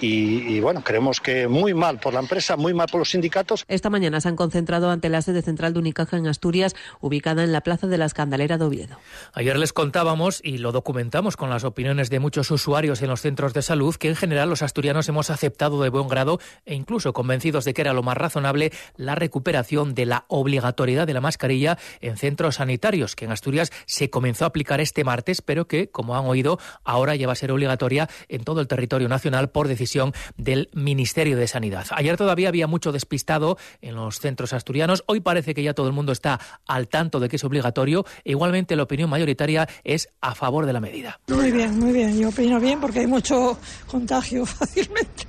y, 0.00 0.60
bueno, 0.60 0.82
creemos 0.82 1.20
que 1.20 1.48
muy 1.48 1.74
mal 1.74 1.98
por 1.98 2.14
la 2.14 2.20
empresa, 2.20 2.56
muy 2.56 2.74
mal 2.74 2.88
por 2.90 3.00
los 3.00 3.10
sindicatos. 3.10 3.64
Esta 3.68 3.90
mañana 3.90 4.20
se 4.20 4.28
han 4.28 4.36
concentrado 4.36 4.90
ante 4.90 5.08
la 5.08 5.22
sede 5.22 5.42
central 5.42 5.72
de 5.72 5.78
Unicaja 5.78 6.16
en 6.16 6.26
Asturias, 6.26 6.74
ubicada 7.00 7.44
en 7.44 7.52
la 7.52 7.60
Plaza 7.60 7.86
de 7.86 7.98
la 7.98 8.06
Escandalera 8.06 8.58
de 8.58 8.64
Oviedo. 8.64 8.98
Ayer 9.32 9.58
les 9.58 9.72
contábamos 9.72 10.40
y 10.42 10.58
lo 10.58 10.72
documentamos 10.72 11.36
con 11.36 11.50
las 11.50 11.64
opiniones 11.64 12.10
de 12.10 12.20
muchos 12.20 12.50
usuarios 12.50 13.02
en 13.02 13.08
los 13.08 13.20
centros 13.20 13.54
de 13.54 13.62
salud 13.62 13.94
que 13.96 14.08
en 14.08 14.16
general 14.16 14.48
los 14.48 14.62
asturianos 14.62 15.08
hemos 15.08 15.30
aceptado 15.30 15.82
de 15.82 15.88
buen 15.88 16.08
grado 16.08 16.40
e 16.64 16.74
incluso 16.74 17.12
convencidos 17.12 17.64
de 17.64 17.74
que 17.74 17.82
era 17.82 17.92
lo 17.92 18.02
más 18.02 18.16
razonable 18.16 18.72
la 18.96 19.14
recuperación 19.14 19.94
de 19.94 20.06
la 20.06 20.24
obligatoriedad 20.28 21.06
de 21.06 21.14
la 21.14 21.20
mascarilla 21.20 21.78
en 22.00 22.16
centros 22.16 22.56
sanitarios, 22.56 23.16
que 23.16 23.24
en 23.24 23.32
Asturias 23.32 23.72
se 23.86 24.10
comenzó 24.10 24.44
a 24.44 24.48
aplicar 24.48 24.80
este 24.80 25.04
martes, 25.04 25.42
pero 25.42 25.66
que, 25.66 25.88
como 25.88 26.16
han 26.16 26.26
oído, 26.26 26.58
ahora 26.84 27.14
ya 27.16 27.26
va 27.26 27.32
a 27.32 27.36
ser 27.36 27.52
obligatoria 27.52 28.08
en 28.28 28.44
todo 28.44 28.60
el 28.60 28.68
territorio 28.68 29.08
nacional 29.08 29.50
por 29.50 29.68
decisión 29.86 30.12
del 30.36 30.68
Ministerio 30.74 31.36
de 31.36 31.46
Sanidad. 31.46 31.86
Ayer 31.90 32.16
todavía 32.16 32.48
había 32.48 32.66
mucho 32.66 32.90
despistado 32.90 33.56
en 33.80 33.94
los 33.94 34.18
centros 34.18 34.52
asturianos. 34.52 35.04
Hoy 35.06 35.20
parece 35.20 35.54
que 35.54 35.62
ya 35.62 35.74
todo 35.74 35.86
el 35.86 35.92
mundo 35.92 36.12
está 36.12 36.40
al 36.66 36.88
tanto 36.88 37.20
de 37.20 37.28
que 37.28 37.36
es 37.36 37.44
obligatorio. 37.44 38.04
E 38.24 38.32
igualmente 38.32 38.74
la 38.74 38.82
opinión 38.82 39.08
mayoritaria 39.08 39.68
es 39.84 40.08
a 40.20 40.34
favor 40.34 40.66
de 40.66 40.72
la 40.72 40.80
medida. 40.80 41.20
Muy 41.28 41.52
bien, 41.52 41.78
muy 41.78 41.92
bien. 41.92 42.18
Yo 42.18 42.30
opino 42.30 42.58
bien 42.58 42.80
porque 42.80 43.00
hay 43.00 43.06
mucho 43.06 43.58
contagio 43.86 44.44
fácilmente. 44.46 45.24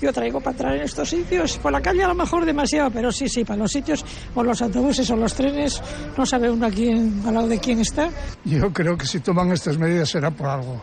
Yo 0.00 0.12
traigo 0.12 0.40
para 0.40 0.52
entrar 0.52 0.76
en 0.76 0.82
estos 0.82 1.08
sitios. 1.08 1.58
Por 1.58 1.72
la 1.72 1.80
calle 1.80 2.02
a 2.02 2.08
lo 2.08 2.14
mejor 2.14 2.44
demasiado, 2.44 2.90
pero 2.90 3.10
sí, 3.10 3.28
sí, 3.28 3.44
para 3.44 3.60
los 3.60 3.72
sitios 3.72 4.04
o 4.34 4.42
los 4.42 4.60
autobuses 4.60 5.08
o 5.10 5.16
los 5.16 5.32
trenes 5.34 5.80
no 6.18 6.26
sabe 6.26 6.50
uno 6.50 6.66
a 6.66 6.70
quién, 6.70 7.22
al 7.26 7.34
lado 7.34 7.48
de 7.48 7.58
quién 7.58 7.80
está. 7.80 8.10
Yo 8.44 8.72
creo 8.72 8.98
que 8.98 9.06
si 9.06 9.20
toman 9.20 9.52
estas 9.52 9.78
medidas 9.78 10.10
será 10.10 10.30
por 10.30 10.48
algo. 10.48 10.82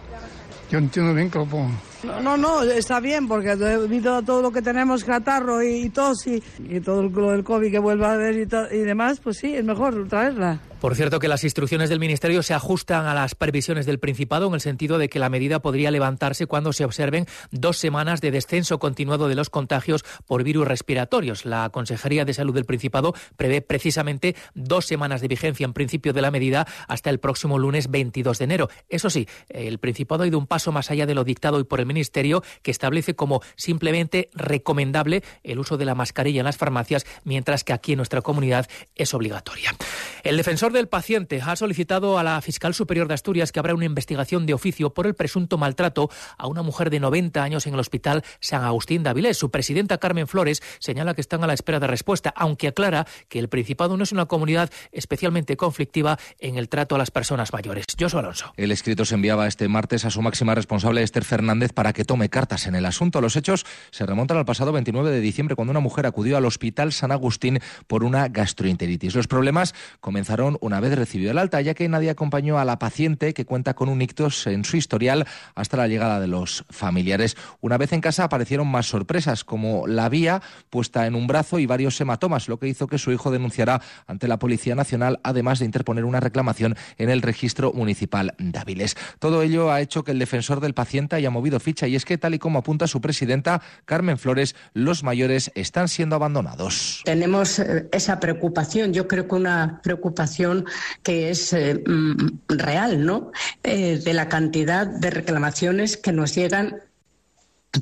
Yo 0.71 0.77
entiendo 0.77 1.13
bien 1.13 1.29
que 1.29 1.39
lo 1.39 1.45
pongan. 1.45 1.88
No, 2.03 2.37
no, 2.37 2.63
está 2.63 2.99
bien, 2.99 3.27
porque 3.27 3.55
debido 3.55 4.15
a 4.15 4.21
todo 4.21 4.41
lo 4.41 4.51
que 4.51 4.61
tenemos, 4.61 5.03
catarro 5.03 5.61
y, 5.61 5.89
tos 5.89 6.25
y, 6.27 6.41
todo 6.79 7.03
lo 7.03 7.31
del 7.31 7.43
COVID 7.43 7.71
que 7.71 7.79
vuelva 7.79 8.11
a 8.11 8.13
haber 8.13 8.37
y, 8.37 8.75
y 8.75 8.79
demás, 8.79 9.19
pues 9.19 9.37
sí, 9.37 9.53
es 9.53 9.63
mejor 9.63 10.07
traerla. 10.07 10.59
Por 10.79 10.95
cierto, 10.95 11.19
que 11.19 11.27
las 11.27 11.43
instrucciones 11.43 11.89
del 11.89 11.99
Ministerio 11.99 12.41
se 12.41 12.53
ajustan 12.53 13.05
a 13.05 13.13
las 13.13 13.35
previsiones 13.35 13.85
del 13.85 13.99
Principado 13.99 14.47
en 14.47 14.53
el 14.53 14.61
sentido 14.61 14.97
de 14.97 15.09
que 15.09 15.19
la 15.19 15.27
medida 15.27 15.59
podría 15.59 15.91
levantarse 15.91 16.45
cuando 16.45 16.71
se 16.71 16.85
observen 16.85 17.25
dos 17.51 17.77
semanas 17.77 18.21
de 18.21 18.31
descenso 18.31 18.79
continuado 18.79 19.27
de 19.27 19.35
los 19.35 19.49
contagios 19.49 20.05
por 20.25 20.41
virus 20.45 20.65
respiratorios. 20.65 21.45
La 21.45 21.69
Consejería 21.69 22.23
de 22.23 22.33
Salud 22.33 22.53
del 22.53 22.63
Principado 22.63 23.13
prevé 23.35 23.61
precisamente 23.61 24.37
dos 24.53 24.85
semanas 24.85 25.19
de 25.19 25.27
vigencia 25.27 25.65
en 25.65 25.73
principio 25.73 26.13
de 26.13 26.21
la 26.21 26.31
medida 26.31 26.65
hasta 26.87 27.09
el 27.09 27.19
próximo 27.19 27.59
lunes 27.59 27.91
22 27.91 28.37
de 28.37 28.45
enero. 28.45 28.69
Eso 28.87 29.09
sí, 29.09 29.27
el 29.49 29.79
Principado 29.79 30.23
ha 30.23 30.27
ido 30.27 30.39
un 30.39 30.47
paso 30.47 30.71
más 30.71 30.91
allá 30.91 31.05
de 31.05 31.13
lo 31.13 31.25
dictado 31.25 31.57
hoy 31.57 31.65
por 31.65 31.81
el 31.81 31.87
Ministerio, 31.89 32.41
que 32.61 32.71
establece 32.71 33.15
como 33.15 33.41
simplemente 33.57 34.29
recomendable 34.33 35.23
el 35.43 35.59
uso 35.59 35.75
de 35.75 35.85
la 35.85 35.95
mascarilla 35.95 36.39
en 36.39 36.45
las 36.45 36.55
farmacias, 36.55 37.05
mientras 37.25 37.65
que 37.65 37.73
aquí 37.73 37.91
en 37.91 37.97
nuestra 37.97 38.21
comunidad 38.21 38.67
es 38.95 39.13
obligatoria. 39.13 39.75
El 40.23 40.37
defensor 40.37 40.71
del 40.71 40.87
paciente 40.87 41.41
ha 41.41 41.55
solicitado 41.55 42.19
a 42.19 42.23
la 42.23 42.41
fiscal 42.41 42.73
superior 42.73 43.07
de 43.07 43.13
Asturias 43.13 43.51
que 43.51 43.59
abra 43.59 43.73
una 43.73 43.85
investigación 43.85 44.45
de 44.45 44.53
oficio 44.53 44.93
por 44.93 45.07
el 45.07 45.15
presunto 45.15 45.57
maltrato 45.57 46.09
a 46.37 46.47
una 46.47 46.61
mujer 46.61 46.89
de 46.89 46.99
90 46.99 47.41
años 47.41 47.67
en 47.67 47.73
el 47.73 47.79
hospital 47.79 48.23
San 48.39 48.63
Agustín 48.63 49.03
de 49.03 49.09
Avilés. 49.09 49.37
Su 49.37 49.49
presidenta 49.49 49.97
Carmen 49.97 50.27
Flores 50.27 50.61
señala 50.79 51.13
que 51.13 51.21
están 51.21 51.43
a 51.43 51.47
la 51.47 51.53
espera 51.53 51.79
de 51.79 51.87
respuesta, 51.87 52.33
aunque 52.35 52.67
aclara 52.67 53.07
que 53.27 53.39
el 53.39 53.49
Principado 53.49 53.97
no 53.97 54.03
es 54.03 54.11
una 54.11 54.25
comunidad 54.25 54.69
especialmente 54.91 55.57
conflictiva 55.57 56.19
en 56.39 56.57
el 56.57 56.69
trato 56.69 56.95
a 56.95 56.97
las 56.97 57.11
personas 57.11 57.53
mayores. 57.53 57.85
Josu 57.99 58.17
Alonso. 58.17 58.53
El 58.57 58.71
escrito 58.71 59.05
se 59.05 59.15
enviaba 59.15 59.47
este 59.47 59.67
martes 59.67 60.05
a 60.05 60.09
su 60.09 60.21
máxima 60.21 60.55
responsable 60.55 61.03
Esther 61.03 61.23
Fernández 61.23 61.71
para 61.79 61.93
que 61.93 62.03
tome 62.03 62.27
cartas 62.27 62.67
en 62.67 62.75
el 62.75 62.85
asunto. 62.85 63.21
Los 63.21 63.37
hechos 63.37 63.65
se 63.91 64.05
remontan 64.05 64.37
al 64.37 64.43
pasado 64.43 64.73
29 64.73 65.11
de 65.11 65.21
diciembre 65.21 65.55
cuando 65.55 65.71
una 65.71 65.79
mujer 65.79 66.05
acudió 66.05 66.35
al 66.35 66.43
hospital 66.43 66.91
San 66.91 67.13
Agustín 67.13 67.59
por 67.87 68.03
una 68.03 68.27
gastroenteritis. 68.27 69.15
Los 69.15 69.27
problemas 69.27 69.73
comenzaron 70.01 70.57
una 70.59 70.81
vez 70.81 70.93
recibido 70.97 71.31
el 71.31 71.37
alta, 71.37 71.61
ya 71.61 71.75
que 71.75 71.87
nadie 71.87 72.09
acompañó 72.09 72.59
a 72.59 72.65
la 72.65 72.79
paciente 72.79 73.33
que 73.33 73.45
cuenta 73.45 73.75
con 73.75 73.87
un 73.87 74.01
ictus 74.01 74.45
en 74.47 74.65
su 74.65 74.75
historial 74.75 75.25
hasta 75.55 75.77
la 75.77 75.87
llegada 75.87 76.19
de 76.19 76.27
los 76.27 76.65
familiares. 76.69 77.37
Una 77.61 77.77
vez 77.77 77.93
en 77.93 78.01
casa 78.01 78.25
aparecieron 78.25 78.67
más 78.67 78.85
sorpresas, 78.85 79.45
como 79.45 79.87
la 79.87 80.09
vía 80.09 80.41
puesta 80.69 81.07
en 81.07 81.15
un 81.15 81.27
brazo 81.27 81.59
y 81.59 81.65
varios 81.65 82.01
hematomas, 82.01 82.49
lo 82.49 82.59
que 82.59 82.67
hizo 82.67 82.87
que 82.87 82.97
su 82.97 83.13
hijo 83.13 83.31
denunciara 83.31 83.81
ante 84.05 84.27
la 84.27 84.37
Policía 84.37 84.75
Nacional, 84.75 85.21
además 85.23 85.59
de 85.59 85.65
interponer 85.65 86.03
una 86.03 86.19
reclamación 86.19 86.75
en 86.97 87.09
el 87.09 87.21
registro 87.21 87.71
municipal 87.71 88.35
de 88.37 88.59
Áviles. 88.59 88.97
Todo 89.19 89.43
ello 89.43 89.71
ha 89.71 89.79
hecho 89.79 90.03
que 90.03 90.11
el 90.11 90.19
defensor 90.19 90.59
del 90.59 90.73
paciente 90.73 91.15
haya 91.15 91.29
movido 91.29 91.61
ficha 91.69 91.87
y 91.87 91.95
es 91.95 92.03
que, 92.03 92.17
tal 92.17 92.33
y 92.33 92.39
como 92.39 92.57
apunta 92.59 92.87
su 92.87 92.99
presidenta, 92.99 93.61
Carmen 93.85 94.17
Flores, 94.17 94.55
los 94.73 95.03
mayores 95.03 95.51
están 95.53 95.87
siendo 95.87 96.15
abandonados. 96.15 97.03
Tenemos 97.05 97.59
eh, 97.59 97.87
esa 97.91 98.19
preocupación, 98.19 98.91
yo 98.91 99.07
creo 99.07 99.27
que 99.27 99.35
una 99.35 99.81
preocupación 99.83 100.65
que 101.03 101.29
es 101.29 101.53
eh, 101.53 101.83
mm, 101.85 102.15
real, 102.47 103.05
¿no? 103.05 103.31
Eh, 103.63 104.01
de 104.03 104.13
la 104.13 104.29
cantidad 104.29 104.87
de 104.87 105.11
reclamaciones 105.11 105.95
que 105.95 106.11
nos 106.11 106.33
llegan 106.33 106.77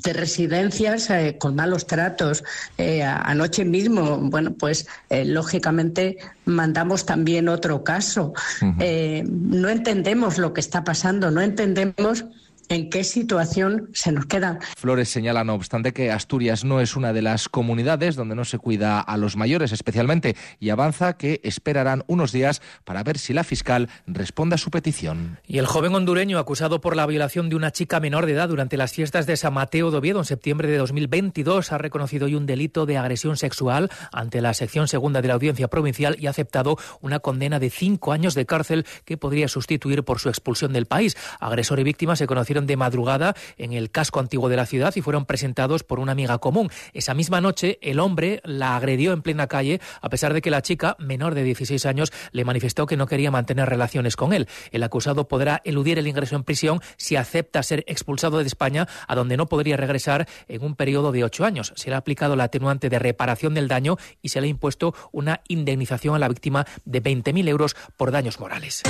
de 0.04 0.12
residencias 0.12 1.08
eh, 1.08 1.36
con 1.40 1.54
malos 1.54 1.86
tratos. 1.86 2.44
anoche 2.76 3.64
mismo, 3.64 4.18
bueno, 4.18 4.52
pues 4.52 4.86
lógicamente 5.08 6.18
mandamos 6.44 7.06
también 7.06 7.48
otro 7.48 7.84
caso. 7.84 8.34
no 8.60 9.68
entendemos 9.70 10.36
lo 10.36 10.52
que 10.52 10.60
está 10.60 10.84
pasando, 10.84 11.30
no 11.30 11.40
entendemos 11.40 12.26
en 12.68 12.90
qué 12.90 13.04
situación 13.04 13.90
se 13.92 14.12
nos 14.12 14.26
queda. 14.26 14.58
Flores 14.76 15.08
señala, 15.08 15.44
no 15.44 15.54
obstante, 15.54 15.92
que 15.92 16.10
Asturias 16.10 16.64
no 16.64 16.80
es 16.80 16.96
una 16.96 17.12
de 17.12 17.22
las 17.22 17.48
comunidades 17.48 18.16
donde 18.16 18.34
no 18.34 18.44
se 18.44 18.58
cuida 18.58 19.00
a 19.00 19.16
los 19.16 19.36
mayores 19.36 19.72
especialmente 19.72 20.36
y 20.60 20.70
avanza 20.70 21.16
que 21.16 21.40
esperarán 21.44 22.04
unos 22.06 22.32
días 22.32 22.62
para 22.84 23.02
ver 23.02 23.18
si 23.18 23.32
la 23.32 23.44
fiscal 23.44 23.88
responde 24.06 24.54
a 24.54 24.58
su 24.58 24.70
petición. 24.70 25.38
Y 25.46 25.58
el 25.58 25.66
joven 25.66 25.94
hondureño 25.94 26.38
acusado 26.38 26.80
por 26.80 26.96
la 26.96 27.06
violación 27.06 27.48
de 27.48 27.56
una 27.56 27.70
chica 27.70 28.00
menor 28.00 28.26
de 28.26 28.32
edad 28.32 28.48
durante 28.48 28.76
las 28.76 28.92
fiestas 28.92 29.26
de 29.26 29.36
San 29.36 29.54
Mateo 29.54 29.90
de 29.90 29.98
Oviedo 29.98 30.18
en 30.18 30.24
septiembre 30.24 30.68
de 30.68 30.78
2022 30.78 31.72
ha 31.72 31.78
reconocido 31.78 32.26
hoy 32.26 32.34
un 32.34 32.46
delito 32.46 32.86
de 32.86 32.98
agresión 32.98 33.36
sexual 33.36 33.90
ante 34.12 34.40
la 34.40 34.54
sección 34.54 34.88
segunda 34.88 35.22
de 35.22 35.28
la 35.28 35.34
Audiencia 35.34 35.68
Provincial 35.68 36.16
y 36.18 36.26
ha 36.26 36.30
aceptado 36.30 36.76
una 37.00 37.20
condena 37.20 37.58
de 37.58 37.70
cinco 37.70 38.12
años 38.12 38.34
de 38.34 38.46
cárcel 38.46 38.86
que 39.04 39.16
podría 39.16 39.48
sustituir 39.48 40.02
por 40.04 40.18
su 40.20 40.28
expulsión 40.28 40.72
del 40.72 40.86
país. 40.86 41.16
Agresor 41.40 41.80
y 41.80 41.84
víctima 41.84 42.16
se 42.16 42.26
conocieron 42.26 42.57
de 42.66 42.76
madrugada 42.76 43.34
en 43.56 43.72
el 43.72 43.90
casco 43.90 44.20
antiguo 44.20 44.48
de 44.48 44.56
la 44.56 44.66
ciudad 44.66 44.94
y 44.96 45.02
fueron 45.02 45.26
presentados 45.26 45.84
por 45.84 46.00
una 46.00 46.12
amiga 46.12 46.38
común. 46.38 46.70
Esa 46.92 47.14
misma 47.14 47.40
noche, 47.40 47.78
el 47.82 48.00
hombre 48.00 48.40
la 48.44 48.76
agredió 48.76 49.12
en 49.12 49.22
plena 49.22 49.46
calle, 49.46 49.80
a 50.00 50.08
pesar 50.08 50.34
de 50.34 50.42
que 50.42 50.50
la 50.50 50.62
chica, 50.62 50.96
menor 50.98 51.34
de 51.34 51.42
16 51.44 51.86
años, 51.86 52.12
le 52.32 52.44
manifestó 52.44 52.86
que 52.86 52.96
no 52.96 53.06
quería 53.06 53.30
mantener 53.30 53.68
relaciones 53.68 54.16
con 54.16 54.32
él. 54.32 54.48
El 54.70 54.82
acusado 54.82 55.28
podrá 55.28 55.60
eludir 55.64 55.98
el 55.98 56.06
ingreso 56.06 56.36
en 56.36 56.44
prisión 56.44 56.80
si 56.96 57.16
acepta 57.16 57.62
ser 57.62 57.84
expulsado 57.86 58.38
de 58.38 58.46
España, 58.46 58.88
a 59.06 59.14
donde 59.14 59.36
no 59.36 59.46
podría 59.46 59.76
regresar 59.76 60.28
en 60.48 60.62
un 60.62 60.74
periodo 60.74 61.12
de 61.12 61.24
ocho 61.24 61.44
años. 61.44 61.72
Se 61.76 61.88
le 61.90 61.94
ha 61.94 61.98
aplicado 61.98 62.36
la 62.36 62.44
atenuante 62.44 62.88
de 62.88 62.98
reparación 62.98 63.54
del 63.54 63.68
daño 63.68 63.96
y 64.22 64.30
se 64.30 64.40
le 64.40 64.46
ha 64.46 64.50
impuesto 64.50 64.94
una 65.12 65.40
indemnización 65.48 66.14
a 66.14 66.18
la 66.18 66.28
víctima 66.28 66.66
de 66.84 67.02
20.000 67.02 67.48
euros 67.48 67.76
por 67.96 68.10
daños 68.10 68.40
morales. 68.40 68.82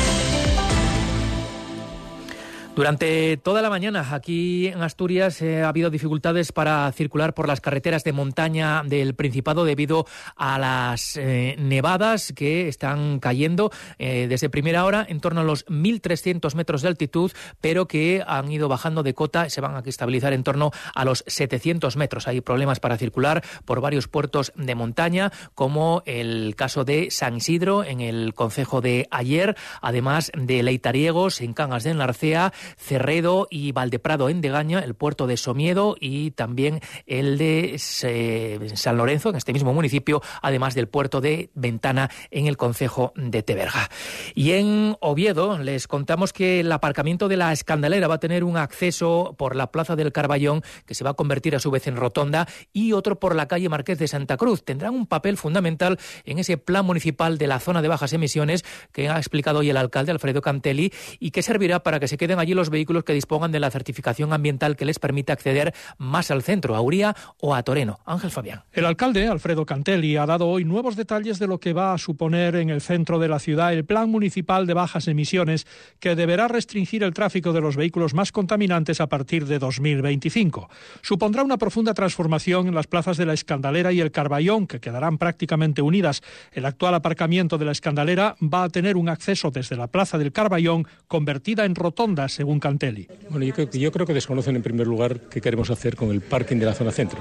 Durante 2.78 3.36
toda 3.38 3.60
la 3.60 3.70
mañana 3.70 4.06
aquí 4.12 4.68
en 4.68 4.82
Asturias 4.82 5.42
eh, 5.42 5.62
ha 5.62 5.68
habido 5.68 5.90
dificultades 5.90 6.52
para 6.52 6.92
circular 6.92 7.34
por 7.34 7.48
las 7.48 7.60
carreteras 7.60 8.04
de 8.04 8.12
montaña 8.12 8.84
del 8.84 9.16
Principado 9.16 9.64
debido 9.64 10.06
a 10.36 10.60
las 10.60 11.16
eh, 11.16 11.56
nevadas 11.58 12.32
que 12.36 12.68
están 12.68 13.18
cayendo 13.18 13.72
eh, 13.98 14.28
desde 14.28 14.48
primera 14.48 14.84
hora 14.84 15.04
en 15.08 15.18
torno 15.18 15.40
a 15.40 15.44
los 15.44 15.66
1.300 15.66 16.54
metros 16.54 16.82
de 16.82 16.86
altitud, 16.86 17.32
pero 17.60 17.88
que 17.88 18.22
han 18.24 18.48
ido 18.52 18.68
bajando 18.68 19.02
de 19.02 19.12
cota 19.12 19.44
y 19.44 19.50
se 19.50 19.60
van 19.60 19.74
a 19.74 19.82
estabilizar 19.84 20.32
en 20.32 20.44
torno 20.44 20.70
a 20.94 21.04
los 21.04 21.24
700 21.26 21.96
metros. 21.96 22.28
Hay 22.28 22.42
problemas 22.42 22.78
para 22.78 22.96
circular 22.96 23.42
por 23.64 23.80
varios 23.80 24.06
puertos 24.06 24.52
de 24.54 24.76
montaña, 24.76 25.32
como 25.56 26.04
el 26.06 26.54
caso 26.54 26.84
de 26.84 27.10
San 27.10 27.38
Isidro 27.38 27.82
en 27.82 28.00
el 28.00 28.34
concejo 28.34 28.80
de 28.80 29.08
ayer, 29.10 29.56
además 29.82 30.30
de 30.36 30.62
Leitariegos 30.62 31.40
en 31.40 31.54
Cangas 31.54 31.82
de 31.82 31.90
Enlarcea, 31.90 32.52
Cerredo 32.76 33.46
y 33.50 33.72
Valdeprado 33.72 34.28
en 34.28 34.40
Degaña, 34.40 34.80
el 34.80 34.94
puerto 34.94 35.26
de 35.26 35.36
Somiedo 35.36 35.96
y 36.00 36.32
también 36.32 36.80
el 37.06 37.38
de 37.38 37.76
San 37.78 38.96
Lorenzo, 38.96 39.30
en 39.30 39.36
este 39.36 39.52
mismo 39.52 39.72
municipio, 39.72 40.22
además 40.42 40.74
del 40.74 40.88
puerto 40.88 41.20
de 41.20 41.50
Ventana 41.54 42.10
en 42.30 42.46
el 42.46 42.56
concejo 42.56 43.12
de 43.16 43.42
Teberga. 43.42 43.88
Y 44.34 44.52
en 44.52 44.96
Oviedo 45.00 45.58
les 45.58 45.86
contamos 45.86 46.32
que 46.32 46.60
el 46.60 46.70
aparcamiento 46.72 47.28
de 47.28 47.36
la 47.36 47.52
Escandalera 47.52 48.08
va 48.08 48.16
a 48.16 48.20
tener 48.20 48.44
un 48.44 48.56
acceso 48.56 49.34
por 49.38 49.56
la 49.56 49.70
Plaza 49.70 49.96
del 49.96 50.12
Carballón, 50.12 50.62
que 50.86 50.94
se 50.94 51.04
va 51.04 51.10
a 51.10 51.14
convertir 51.14 51.56
a 51.56 51.60
su 51.60 51.70
vez 51.70 51.86
en 51.86 51.96
rotonda, 51.96 52.48
y 52.72 52.92
otro 52.92 53.18
por 53.18 53.34
la 53.34 53.48
calle 53.48 53.68
Marqués 53.68 53.98
de 53.98 54.08
Santa 54.08 54.36
Cruz. 54.36 54.64
Tendrán 54.64 54.94
un 54.94 55.06
papel 55.06 55.36
fundamental 55.36 55.98
en 56.24 56.38
ese 56.38 56.58
plan 56.58 56.84
municipal 56.84 57.38
de 57.38 57.46
la 57.46 57.60
zona 57.60 57.82
de 57.82 57.88
bajas 57.88 58.12
emisiones 58.12 58.64
que 58.92 59.08
ha 59.08 59.16
explicado 59.18 59.60
hoy 59.60 59.70
el 59.70 59.76
alcalde 59.76 60.12
Alfredo 60.12 60.42
Cantelli 60.42 60.92
y 61.18 61.30
que 61.30 61.42
servirá 61.42 61.82
para 61.82 62.00
que 62.00 62.08
se 62.08 62.16
queden 62.16 62.38
allí 62.38 62.54
los 62.58 62.70
vehículos 62.70 63.04
que 63.04 63.14
dispongan 63.14 63.52
de 63.52 63.60
la 63.60 63.70
certificación 63.70 64.32
ambiental 64.32 64.76
que 64.76 64.84
les 64.84 64.98
permita 64.98 65.32
acceder 65.32 65.72
más 65.96 66.30
al 66.30 66.42
centro, 66.42 66.76
a 66.76 66.80
Uría 66.80 67.16
o 67.40 67.54
a 67.54 67.62
Toreno. 67.62 68.00
Ángel 68.04 68.30
Fabián. 68.30 68.64
El 68.72 68.84
alcalde, 68.84 69.28
Alfredo 69.28 69.64
Cantelli, 69.64 70.16
ha 70.16 70.26
dado 70.26 70.48
hoy 70.48 70.64
nuevos 70.64 70.96
detalles 70.96 71.38
de 71.38 71.46
lo 71.46 71.58
que 71.58 71.72
va 71.72 71.94
a 71.94 71.98
suponer 71.98 72.56
en 72.56 72.70
el 72.70 72.80
centro 72.80 73.18
de 73.18 73.28
la 73.28 73.38
ciudad 73.38 73.72
el 73.72 73.84
plan 73.84 74.10
municipal 74.10 74.66
de 74.66 74.74
bajas 74.74 75.06
emisiones 75.06 75.66
que 76.00 76.16
deberá 76.16 76.48
restringir 76.48 77.04
el 77.04 77.14
tráfico 77.14 77.52
de 77.52 77.60
los 77.60 77.76
vehículos 77.76 78.12
más 78.12 78.32
contaminantes 78.32 79.00
a 79.00 79.06
partir 79.06 79.46
de 79.46 79.60
2025. 79.60 80.68
Supondrá 81.02 81.44
una 81.44 81.58
profunda 81.58 81.94
transformación 81.94 82.66
en 82.66 82.74
las 82.74 82.88
plazas 82.88 83.16
de 83.16 83.26
la 83.26 83.34
Escandalera 83.34 83.92
y 83.92 84.00
el 84.00 84.10
Carballón, 84.10 84.66
que 84.66 84.80
quedarán 84.80 85.16
prácticamente 85.18 85.80
unidas. 85.80 86.22
El 86.52 86.64
actual 86.64 86.94
aparcamiento 86.94 87.56
de 87.56 87.66
la 87.66 87.72
Escandalera 87.72 88.34
va 88.42 88.64
a 88.64 88.68
tener 88.68 88.96
un 88.96 89.08
acceso 89.08 89.50
desde 89.50 89.76
la 89.76 89.86
plaza 89.86 90.18
del 90.18 90.32
Carballón 90.32 90.88
convertida 91.06 91.64
en 91.64 91.74
rotonda, 91.74 92.28
según 92.28 92.47
Cantelli. 92.58 93.06
Bueno, 93.28 93.44
yo 93.44 93.52
creo, 93.52 93.70
yo 93.70 93.92
creo 93.92 94.06
que 94.06 94.14
desconocen 94.14 94.56
en 94.56 94.62
primer 94.62 94.86
lugar 94.86 95.20
qué 95.28 95.42
queremos 95.42 95.68
hacer 95.68 95.94
con 95.94 96.10
el 96.10 96.22
parking 96.22 96.56
de 96.56 96.64
la 96.64 96.72
zona 96.72 96.90
centro, 96.90 97.20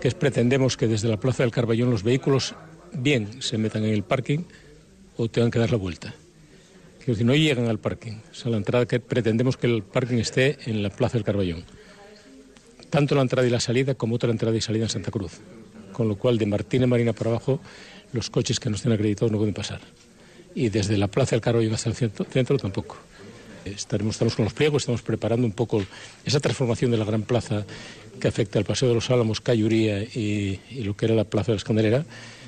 que 0.00 0.08
es 0.08 0.14
pretendemos 0.14 0.76
que 0.76 0.86
desde 0.86 1.08
la 1.08 1.16
Plaza 1.16 1.42
del 1.42 1.50
Carballón 1.52 1.90
los 1.90 2.02
vehículos 2.02 2.54
bien 2.92 3.42
se 3.42 3.56
metan 3.56 3.84
en 3.84 3.94
el 3.94 4.02
parking 4.02 4.40
o 5.16 5.28
tengan 5.28 5.50
que 5.50 5.58
dar 5.58 5.70
la 5.70 5.78
vuelta. 5.78 6.14
Que 7.04 7.14
si 7.14 7.24
no 7.24 7.34
llegan 7.34 7.66
al 7.66 7.78
parking, 7.78 8.18
o 8.30 8.34
sea, 8.34 8.50
la 8.50 8.58
entrada 8.58 8.86
que 8.86 9.00
pretendemos 9.00 9.56
que 9.56 9.66
el 9.66 9.82
parking 9.82 10.18
esté 10.18 10.58
en 10.66 10.82
la 10.82 10.90
Plaza 10.90 11.14
del 11.14 11.24
Carballón. 11.24 11.64
Tanto 12.90 13.14
la 13.14 13.22
entrada 13.22 13.48
y 13.48 13.50
la 13.50 13.58
salida 13.58 13.94
como 13.94 14.16
otra 14.16 14.30
entrada 14.30 14.56
y 14.56 14.60
salida 14.60 14.84
en 14.84 14.90
Santa 14.90 15.10
Cruz. 15.10 15.40
Con 15.92 16.08
lo 16.08 16.16
cual, 16.16 16.38
de 16.38 16.46
Martínez 16.46 16.88
Marina 16.88 17.12
para 17.12 17.30
abajo, 17.30 17.60
los 18.12 18.30
coches 18.30 18.60
que 18.60 18.68
no 18.70 18.76
estén 18.76 18.92
acreditados 18.92 19.32
no 19.32 19.38
pueden 19.38 19.54
pasar. 19.54 19.80
Y 20.54 20.68
desde 20.68 20.98
la 20.98 21.08
Plaza 21.08 21.30
del 21.30 21.40
Carballón 21.40 21.74
hasta 21.74 21.88
el 21.88 21.96
centro, 21.96 22.26
centro 22.30 22.58
tampoco. 22.58 22.98
Estaremos, 23.64 24.16
estamos 24.16 24.34
con 24.34 24.44
los 24.44 24.54
pliegos, 24.54 24.82
estamos 24.82 25.02
preparando 25.02 25.46
un 25.46 25.52
poco 25.52 25.84
esa 26.24 26.40
transformación 26.40 26.90
de 26.90 26.96
la 26.96 27.04
gran 27.04 27.22
plaza 27.22 27.64
que 28.20 28.28
afecta 28.28 28.58
al 28.58 28.64
Paseo 28.64 28.88
de 28.88 28.94
los 28.94 29.10
Álamos, 29.10 29.40
Cayuría 29.40 30.02
y, 30.02 30.60
lo 30.82 30.96
que 30.96 31.06
era 31.06 31.14
la 31.14 31.24
Plaza 31.24 31.46
de 31.46 31.52
la 31.54 31.58
Escandalera. 31.58 32.04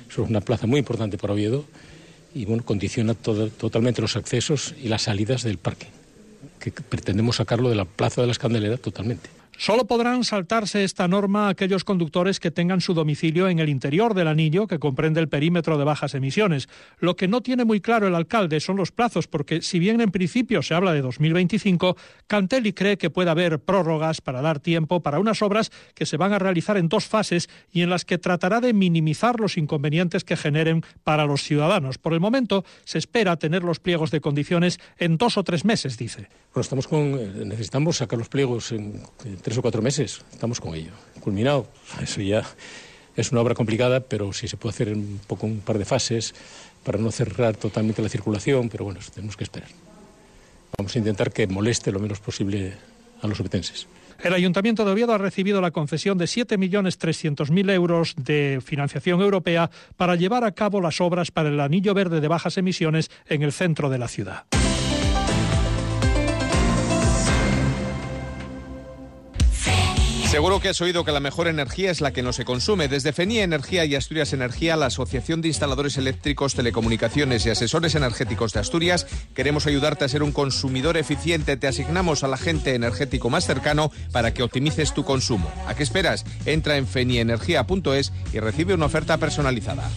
Es 0.09 0.17
una 0.17 0.41
plaza 0.41 0.67
muy 0.67 0.79
importante 0.79 1.17
para 1.17 1.33
Oviedo 1.33 1.65
y 2.33 2.45
bueno, 2.45 2.63
condiciona 2.63 3.13
totalmente 3.13 4.01
los 4.01 4.15
accesos 4.15 4.75
y 4.81 4.89
las 4.89 5.03
salidas 5.03 5.43
del 5.43 5.57
parque, 5.57 5.87
que 6.59 6.71
pretendemos 6.71 7.37
sacarlo 7.37 7.69
de 7.69 7.75
la 7.75 7.85
Plaza 7.85 8.21
de 8.21 8.27
la 8.27 8.31
Escandalera 8.31 8.77
totalmente. 8.77 9.29
Solo 9.57 9.87
podrán 9.87 10.23
saltarse 10.23 10.83
esta 10.83 11.07
norma 11.07 11.47
aquellos 11.47 11.85
conductores 11.85 12.39
que 12.39 12.51
tengan 12.51 12.81
su 12.81 12.93
domicilio 12.93 13.47
en 13.47 13.59
el 13.59 13.69
interior 13.69 14.13
del 14.13 14.27
anillo 14.27 14.67
que 14.67 14.79
comprende 14.79 15.21
el 15.21 15.29
perímetro 15.29 15.77
de 15.77 15.85
bajas 15.85 16.13
emisiones. 16.13 16.67
Lo 16.99 17.15
que 17.15 17.29
no 17.29 17.41
tiene 17.41 17.63
muy 17.63 17.79
claro 17.79 18.07
el 18.07 18.15
alcalde 18.15 18.59
son 18.59 18.75
los 18.75 18.91
plazos, 18.91 19.27
porque 19.27 19.61
si 19.61 19.79
bien 19.79 20.01
en 20.01 20.11
principio 20.11 20.61
se 20.61 20.73
habla 20.73 20.93
de 20.93 21.01
2025, 21.01 21.95
Cantelli 22.27 22.73
cree 22.73 22.97
que 22.97 23.09
puede 23.09 23.29
haber 23.29 23.59
prórrogas 23.59 24.19
para 24.19 24.41
dar 24.41 24.59
tiempo 24.59 25.01
para 25.01 25.19
unas 25.19 25.41
obras 25.41 25.71
que 25.93 26.05
se 26.05 26.17
van 26.17 26.33
a 26.33 26.39
realizar 26.39 26.75
en 26.77 26.89
dos 26.89 27.05
fases 27.05 27.49
y 27.71 27.81
en 27.81 27.89
las 27.89 28.03
que 28.03 28.17
tratará 28.17 28.59
de 28.59 28.73
minimizar 28.73 29.39
los 29.39 29.57
inconvenientes 29.57 30.25
que 30.25 30.35
generen 30.35 30.83
para 31.03 31.25
los 31.25 31.43
ciudadanos. 31.43 31.97
Por 31.97 32.13
el 32.13 32.19
momento, 32.19 32.65
se 32.83 32.97
espera 32.97 33.37
tener 33.37 33.63
los 33.63 33.79
pliegos 33.79 34.11
de 34.11 34.19
condiciones 34.19 34.79
en 34.97 35.17
dos 35.17 35.37
o 35.37 35.43
tres 35.43 35.63
meses, 35.63 35.97
dice. 35.97 36.27
Bueno, 36.53 36.61
estamos 36.61 36.87
con, 36.87 37.19
eh, 37.19 37.45
necesitamos 37.45 37.97
sacar 37.97 38.19
los 38.19 38.29
pliegos 38.29 38.71
en 38.71 39.01
tres 39.45 39.59
o 39.59 39.61
cuatro 39.61 39.83
meses. 39.83 40.25
Estamos 40.33 40.59
con 40.59 40.73
ello. 40.73 40.89
Culminado. 41.21 41.67
Eso 42.01 42.19
ya 42.19 42.41
es 43.15 43.31
una 43.31 43.41
obra 43.41 43.53
complicada, 43.53 43.99
pero 43.99 44.33
sí 44.33 44.47
se 44.47 44.57
puede 44.57 44.73
hacer 44.73 44.89
un 44.89 45.21
poco 45.27 45.45
un 45.45 45.59
par 45.59 45.77
de 45.77 45.85
fases 45.85 46.33
para 46.83 46.97
no 46.97 47.11
cerrar 47.11 47.55
totalmente 47.55 48.01
la 48.01 48.09
circulación, 48.09 48.69
pero 48.69 48.85
bueno, 48.85 48.99
tenemos 49.13 49.37
que 49.37 49.43
esperar. 49.43 49.69
Vamos 50.75 50.95
a 50.95 50.97
intentar 50.97 51.31
que 51.31 51.45
moleste 51.45 51.91
lo 51.91 51.99
menos 51.99 52.19
posible 52.19 52.73
a 53.21 53.27
los 53.27 53.39
obetenses. 53.39 53.85
El 54.23 54.33
Ayuntamiento 54.33 54.83
de 54.83 54.93
Oviedo 54.93 55.13
ha 55.13 55.19
recibido 55.19 55.61
la 55.61 55.69
concesión 55.69 56.17
de 56.17 56.25
7.300.000 56.25 57.71
euros 57.71 58.15
de 58.17 58.61
financiación 58.65 59.21
europea 59.21 59.69
para 59.95 60.15
llevar 60.15 60.43
a 60.43 60.53
cabo 60.53 60.81
las 60.81 60.99
obras 61.01 61.29
para 61.29 61.49
el 61.49 61.59
anillo 61.59 61.93
verde 61.93 62.19
de 62.19 62.27
bajas 62.27 62.57
emisiones 62.57 63.11
en 63.27 63.43
el 63.43 63.51
centro 63.51 63.91
de 63.91 63.99
la 63.99 64.07
ciudad. 64.07 64.45
Seguro 70.35 70.59
que 70.59 70.67
has 70.67 70.81
oído 70.81 71.05
que 71.05 71.13
la 71.13 71.21
mejor 71.21 71.47
energía 71.47 71.91
es 71.91 72.01
la 72.01 72.11
que 72.11 72.21
no 72.21 72.33
se 72.33 72.43
consume. 72.43 72.89
Desde 72.89 73.13
FENIA 73.13 73.45
Energía 73.45 73.85
y 73.85 73.95
Asturias 73.95 74.33
Energía, 74.33 74.75
la 74.75 74.87
Asociación 74.87 75.39
de 75.39 75.47
Instaladores 75.47 75.95
Eléctricos, 75.95 76.55
Telecomunicaciones 76.55 77.45
y 77.45 77.51
Asesores 77.51 77.95
Energéticos 77.95 78.51
de 78.51 78.59
Asturias, 78.59 79.07
queremos 79.33 79.65
ayudarte 79.65 80.03
a 80.03 80.09
ser 80.09 80.23
un 80.23 80.33
consumidor 80.33 80.97
eficiente. 80.97 81.55
Te 81.55 81.69
asignamos 81.69 82.25
al 82.25 82.33
agente 82.33 82.75
energético 82.75 83.29
más 83.29 83.45
cercano 83.45 83.93
para 84.11 84.33
que 84.33 84.43
optimices 84.43 84.93
tu 84.93 85.05
consumo. 85.05 85.49
¿A 85.67 85.73
qué 85.73 85.83
esperas? 85.83 86.25
Entra 86.45 86.75
en 86.75 86.85
fenienergia.es 86.85 88.11
y 88.33 88.39
recibe 88.41 88.73
una 88.73 88.87
oferta 88.87 89.17
personalizada. 89.17 89.89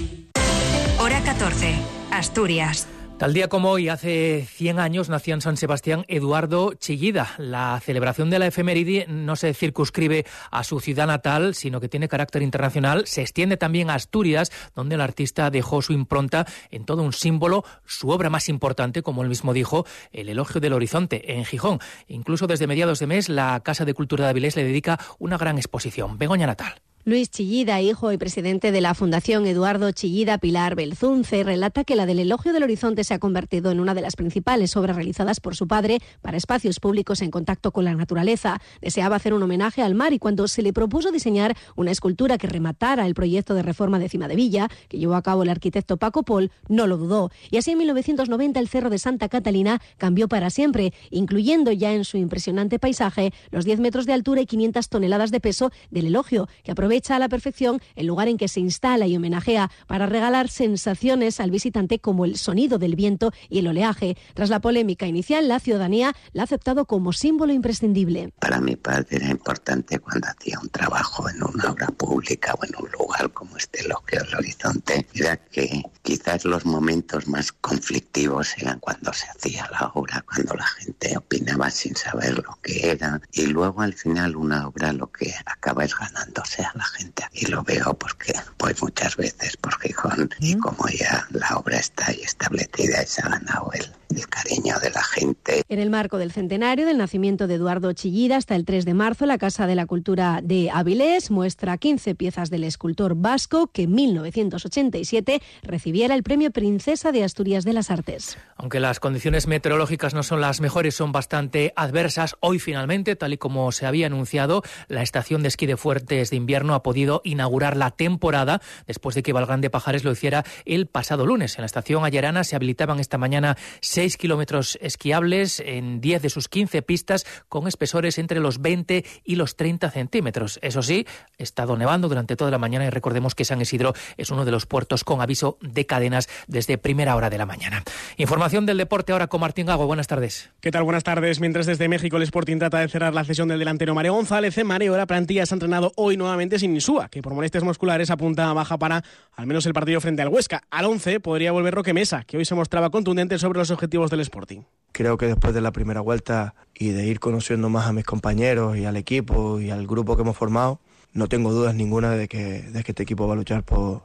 Hora 1.00 1.20
14. 1.24 1.74
Asturias. 2.12 2.86
Tal 3.18 3.34
día 3.34 3.48
como 3.48 3.72
hoy, 3.72 3.88
hace 3.88 4.46
100 4.48 4.78
años, 4.78 5.08
nació 5.08 5.34
en 5.34 5.40
San 5.40 5.56
Sebastián 5.56 6.04
Eduardo 6.06 6.74
Chillida. 6.74 7.34
La 7.36 7.80
celebración 7.84 8.30
de 8.30 8.38
la 8.38 8.46
efeméride 8.46 9.06
no 9.08 9.34
se 9.34 9.54
circunscribe 9.54 10.24
a 10.52 10.62
su 10.62 10.78
ciudad 10.78 11.08
natal, 11.08 11.56
sino 11.56 11.80
que 11.80 11.88
tiene 11.88 12.06
carácter 12.06 12.42
internacional. 12.42 13.08
Se 13.08 13.20
extiende 13.20 13.56
también 13.56 13.90
a 13.90 13.94
Asturias, 13.94 14.52
donde 14.76 14.94
el 14.94 15.00
artista 15.00 15.50
dejó 15.50 15.82
su 15.82 15.92
impronta 15.92 16.46
en 16.70 16.84
todo 16.84 17.02
un 17.02 17.12
símbolo, 17.12 17.64
su 17.84 18.10
obra 18.10 18.30
más 18.30 18.48
importante, 18.48 19.02
como 19.02 19.24
él 19.24 19.28
mismo 19.28 19.52
dijo, 19.52 19.84
el 20.12 20.28
Elogio 20.28 20.60
del 20.60 20.74
Horizonte, 20.74 21.34
en 21.34 21.44
Gijón. 21.44 21.80
Incluso 22.06 22.46
desde 22.46 22.68
mediados 22.68 23.00
de 23.00 23.08
mes, 23.08 23.28
la 23.28 23.58
Casa 23.64 23.84
de 23.84 23.94
Cultura 23.94 24.26
de 24.26 24.30
Avilés 24.30 24.54
le 24.54 24.62
dedica 24.62 24.96
una 25.18 25.38
gran 25.38 25.58
exposición. 25.58 26.18
Begoña 26.18 26.46
Natal. 26.46 26.82
Luis 27.04 27.30
Chillida, 27.30 27.80
hijo 27.80 28.12
y 28.12 28.18
presidente 28.18 28.70
de 28.70 28.82
la 28.82 28.92
Fundación 28.92 29.46
Eduardo 29.46 29.90
Chillida 29.92 30.36
Pilar 30.36 30.74
Belzunce, 30.74 31.42
relata 31.42 31.84
que 31.84 31.96
la 31.96 32.04
del 32.04 32.18
Elogio 32.18 32.52
del 32.52 32.64
Horizonte 32.64 33.02
se 33.02 33.14
ha 33.14 33.18
convertido 33.18 33.70
en 33.70 33.80
una 33.80 33.94
de 33.94 34.02
las 34.02 34.14
principales 34.14 34.76
obras 34.76 34.96
realizadas 34.96 35.40
por 35.40 35.56
su 35.56 35.66
padre 35.66 36.00
para 36.20 36.36
espacios 36.36 36.80
públicos 36.80 37.22
en 37.22 37.30
contacto 37.30 37.72
con 37.72 37.86
la 37.86 37.94
naturaleza. 37.94 38.60
Deseaba 38.82 39.16
hacer 39.16 39.32
un 39.32 39.42
homenaje 39.42 39.80
al 39.80 39.94
mar 39.94 40.12
y 40.12 40.18
cuando 40.18 40.48
se 40.48 40.60
le 40.60 40.74
propuso 40.74 41.10
diseñar 41.10 41.56
una 41.76 41.92
escultura 41.92 42.36
que 42.36 42.46
rematara 42.46 43.06
el 43.06 43.14
proyecto 43.14 43.54
de 43.54 43.62
reforma 43.62 43.98
de 43.98 44.10
Cima 44.10 44.28
de 44.28 44.36
Villa, 44.36 44.68
que 44.88 44.98
llevó 44.98 45.14
a 45.14 45.22
cabo 45.22 45.44
el 45.44 45.48
arquitecto 45.48 45.96
Paco 45.96 46.24
Pol, 46.24 46.50
no 46.68 46.86
lo 46.86 46.98
dudó. 46.98 47.30
Y 47.50 47.56
así 47.56 47.70
en 47.70 47.78
1990 47.78 48.60
el 48.60 48.68
Cerro 48.68 48.90
de 48.90 48.98
Santa 48.98 49.30
Catalina 49.30 49.80
cambió 49.96 50.28
para 50.28 50.50
siempre, 50.50 50.92
incluyendo 51.10 51.72
ya 51.72 51.94
en 51.94 52.04
su 52.04 52.18
impresionante 52.18 52.78
paisaje 52.78 53.32
los 53.50 53.64
10 53.64 53.80
metros 53.80 54.04
de 54.04 54.12
altura 54.12 54.42
y 54.42 54.46
500 54.46 54.88
toneladas 54.90 55.30
de 55.30 55.40
peso 55.40 55.70
del 55.90 56.06
elogio, 56.06 56.48
que 56.64 56.72
aprovecha 56.88 57.16
a 57.16 57.18
la 57.18 57.28
perfección 57.28 57.82
el 57.96 58.06
lugar 58.06 58.28
en 58.28 58.38
que 58.38 58.48
se 58.48 58.60
instala 58.60 59.06
y 59.06 59.14
homenajea 59.14 59.70
para 59.86 60.06
regalar 60.06 60.48
sensaciones 60.48 61.38
al 61.38 61.50
visitante 61.50 61.98
como 61.98 62.24
el 62.24 62.38
sonido 62.38 62.78
del 62.78 62.96
viento 62.96 63.30
y 63.50 63.58
el 63.58 63.66
oleaje. 63.66 64.16
Tras 64.32 64.48
la 64.48 64.60
polémica 64.60 65.06
inicial, 65.06 65.48
la 65.48 65.60
ciudadanía 65.60 66.14
la 66.32 66.42
ha 66.42 66.44
aceptado 66.44 66.86
como 66.86 67.12
símbolo 67.12 67.52
imprescindible. 67.52 68.32
Para 68.40 68.62
mi 68.62 68.76
padre 68.76 69.18
era 69.18 69.28
importante 69.28 69.98
cuando 69.98 70.28
hacía 70.28 70.58
un 70.60 70.70
trabajo 70.70 71.28
en 71.28 71.42
una 71.42 71.72
obra 71.72 71.88
pública 71.88 72.54
o 72.54 72.64
en 72.64 72.72
un 72.82 72.90
lugar 72.92 73.30
como 73.34 73.58
este 73.58 73.86
Loquio 73.86 74.22
del 74.22 74.34
Horizonte, 74.36 75.06
era 75.12 75.36
que 75.36 75.82
quizás 76.00 76.46
los 76.46 76.64
momentos 76.64 77.28
más 77.28 77.52
conflictivos 77.52 78.56
eran 78.56 78.78
cuando 78.80 79.12
se 79.12 79.26
hacía 79.28 79.68
la 79.72 79.88
obra, 79.88 80.24
cuando 80.26 80.54
la 80.54 80.66
gente 80.66 81.18
opinaba 81.18 81.68
sin 81.70 81.94
saber 81.94 82.38
lo 82.38 82.58
que 82.62 82.92
era 82.92 83.20
y 83.32 83.44
luego 83.44 83.82
al 83.82 83.92
final 83.92 84.36
una 84.36 84.66
obra 84.66 84.94
lo 84.94 85.12
que 85.12 85.34
acaba 85.44 85.84
es 85.84 85.94
ganándose 85.94 86.62
a 86.62 86.77
la 86.78 86.84
gente. 86.84 87.24
Aquí 87.24 87.46
lo 87.46 87.62
veo 87.62 87.94
porque 87.94 88.32
pues 88.56 88.80
muchas 88.82 89.16
veces 89.16 89.56
por 89.56 89.78
Gijón 89.80 90.30
y 90.40 90.56
como 90.58 90.88
ya 90.88 91.26
la 91.30 91.56
obra 91.56 91.78
está 91.78 92.06
ahí 92.08 92.20
establecida 92.22 93.02
y 93.02 93.06
se 93.06 93.22
ha 93.22 93.28
ganado 93.28 93.70
el, 93.74 93.92
el 94.14 94.26
cariño 94.28 94.78
de 94.80 94.90
la 94.90 95.02
gente. 95.02 95.62
En 95.68 95.78
el 95.78 95.90
marco 95.90 96.18
del 96.18 96.32
centenario 96.32 96.86
del 96.86 96.98
nacimiento 96.98 97.46
de 97.46 97.54
Eduardo 97.54 97.92
Chillida, 97.92 98.36
hasta 98.36 98.56
el 98.56 98.64
3 98.64 98.84
de 98.84 98.94
marzo, 98.94 99.26
la 99.26 99.38
Casa 99.38 99.66
de 99.66 99.74
la 99.74 99.86
Cultura 99.86 100.40
de 100.42 100.70
Avilés 100.70 101.30
muestra 101.30 101.76
15 101.76 102.14
piezas 102.14 102.50
del 102.50 102.64
escultor 102.64 103.14
vasco 103.14 103.68
que 103.68 103.82
en 103.82 103.94
1987 103.94 105.42
recibiera 105.62 106.14
el 106.14 106.22
premio 106.22 106.50
Princesa 106.50 107.12
de 107.12 107.24
Asturias 107.24 107.64
de 107.64 107.72
las 107.72 107.90
Artes. 107.90 108.38
Aunque 108.56 108.80
las 108.80 109.00
condiciones 109.00 109.46
meteorológicas 109.46 110.14
no 110.14 110.22
son 110.22 110.40
las 110.40 110.60
mejores, 110.60 110.94
son 110.94 111.12
bastante 111.12 111.72
adversas. 111.76 112.36
Hoy 112.40 112.58
finalmente, 112.58 113.16
tal 113.16 113.32
y 113.32 113.38
como 113.38 113.70
se 113.72 113.86
había 113.86 114.06
anunciado, 114.06 114.62
la 114.88 115.02
estación 115.02 115.42
de 115.42 115.48
esquí 115.48 115.66
de 115.66 115.76
Fuertes 115.76 116.30
de 116.30 116.36
invierno 116.36 116.74
ha 116.74 116.82
podido 116.82 117.20
inaugurar 117.24 117.76
la 117.76 117.90
temporada 117.90 118.60
después 118.86 119.14
de 119.14 119.22
que 119.22 119.32
Valgrande 119.32 119.70
Pajares 119.70 120.04
lo 120.04 120.12
hiciera 120.12 120.44
el 120.64 120.86
pasado 120.86 121.26
lunes. 121.26 121.56
En 121.56 121.62
la 121.62 121.66
estación 121.66 122.04
Ayerana 122.04 122.44
se 122.44 122.56
habilitaban 122.56 123.00
esta 123.00 123.18
mañana 123.18 123.56
6 123.98 124.16
kilómetros 124.16 124.78
esquiables 124.80 125.58
en 125.58 126.00
10 126.00 126.22
de 126.22 126.30
sus 126.30 126.46
15 126.46 126.82
pistas 126.82 127.26
con 127.48 127.66
espesores 127.66 128.18
entre 128.18 128.38
los 128.38 128.62
20 128.62 129.04
y 129.24 129.34
los 129.34 129.56
30 129.56 129.90
centímetros. 129.90 130.60
Eso 130.62 130.82
sí, 130.82 131.04
ha 131.36 131.42
estado 131.42 131.76
nevando 131.76 132.08
durante 132.08 132.36
toda 132.36 132.52
la 132.52 132.58
mañana 132.58 132.86
y 132.86 132.90
recordemos 132.90 133.34
que 133.34 133.44
San 133.44 133.60
Isidro 133.60 133.94
es 134.16 134.30
uno 134.30 134.44
de 134.44 134.52
los 134.52 134.66
puertos 134.66 135.02
con 135.02 135.20
aviso 135.20 135.58
de 135.62 135.84
cadenas 135.84 136.28
desde 136.46 136.78
primera 136.78 137.16
hora 137.16 137.28
de 137.28 137.38
la 137.38 137.46
mañana. 137.46 137.82
Información 138.18 138.66
del 138.66 138.78
deporte 138.78 139.10
ahora 139.10 139.26
con 139.26 139.40
Martín 139.40 139.66
Gago. 139.66 139.88
Buenas 139.88 140.06
tardes. 140.06 140.50
¿Qué 140.60 140.70
tal? 140.70 140.84
Buenas 140.84 141.02
tardes. 141.02 141.40
Mientras 141.40 141.66
desde 141.66 141.88
México 141.88 142.18
el 142.18 142.22
Sporting 142.22 142.58
trata 142.58 142.78
de 142.78 142.86
cerrar 142.86 143.14
la 143.14 143.24
cesión 143.24 143.48
del 143.48 143.58
delantero 143.58 143.96
Mario 143.96 144.12
González, 144.12 144.56
en 144.58 144.68
Mareo 144.68 144.96
la 144.96 145.06
plantilla 145.06 145.44
se 145.44 145.54
ha 145.54 145.56
entrenado 145.56 145.90
hoy 145.96 146.16
nuevamente 146.16 146.60
sin 146.60 146.72
Insúa, 146.72 147.08
que 147.08 147.20
por 147.20 147.34
molestias 147.34 147.64
musculares 147.64 148.10
apunta 148.10 148.48
a 148.48 148.52
baja 148.52 148.78
para 148.78 149.02
al 149.34 149.46
menos 149.48 149.66
el 149.66 149.72
partido 149.72 150.00
frente 150.00 150.22
al 150.22 150.28
Huesca. 150.28 150.62
Al 150.70 150.84
11 150.84 151.18
podría 151.18 151.50
volver 151.50 151.74
Roque 151.74 151.92
Mesa, 151.92 152.22
que 152.22 152.36
hoy 152.36 152.44
se 152.44 152.54
mostraba 152.54 152.90
contundente 152.90 153.40
sobre 153.40 153.58
los 153.58 153.72
objetivos 153.72 153.87
del 153.88 154.20
Sporting. 154.20 154.62
Creo 154.92 155.16
que 155.16 155.26
después 155.26 155.54
de 155.54 155.60
la 155.60 155.72
primera 155.72 156.00
vuelta 156.00 156.54
y 156.74 156.90
de 156.90 157.06
ir 157.06 157.20
conociendo 157.20 157.68
más 157.68 157.86
a 157.86 157.92
mis 157.92 158.04
compañeros 158.04 158.76
y 158.76 158.84
al 158.84 158.96
equipo 158.96 159.60
y 159.60 159.70
al 159.70 159.86
grupo 159.86 160.16
que 160.16 160.22
hemos 160.22 160.36
formado, 160.36 160.80
no 161.12 161.28
tengo 161.28 161.52
dudas 161.52 161.74
ninguna 161.74 162.10
de 162.12 162.28
que, 162.28 162.62
de 162.62 162.84
que 162.84 162.92
este 162.92 163.02
equipo 163.02 163.26
va 163.26 163.34
a 163.34 163.36
luchar 163.36 163.62
por, 163.62 164.02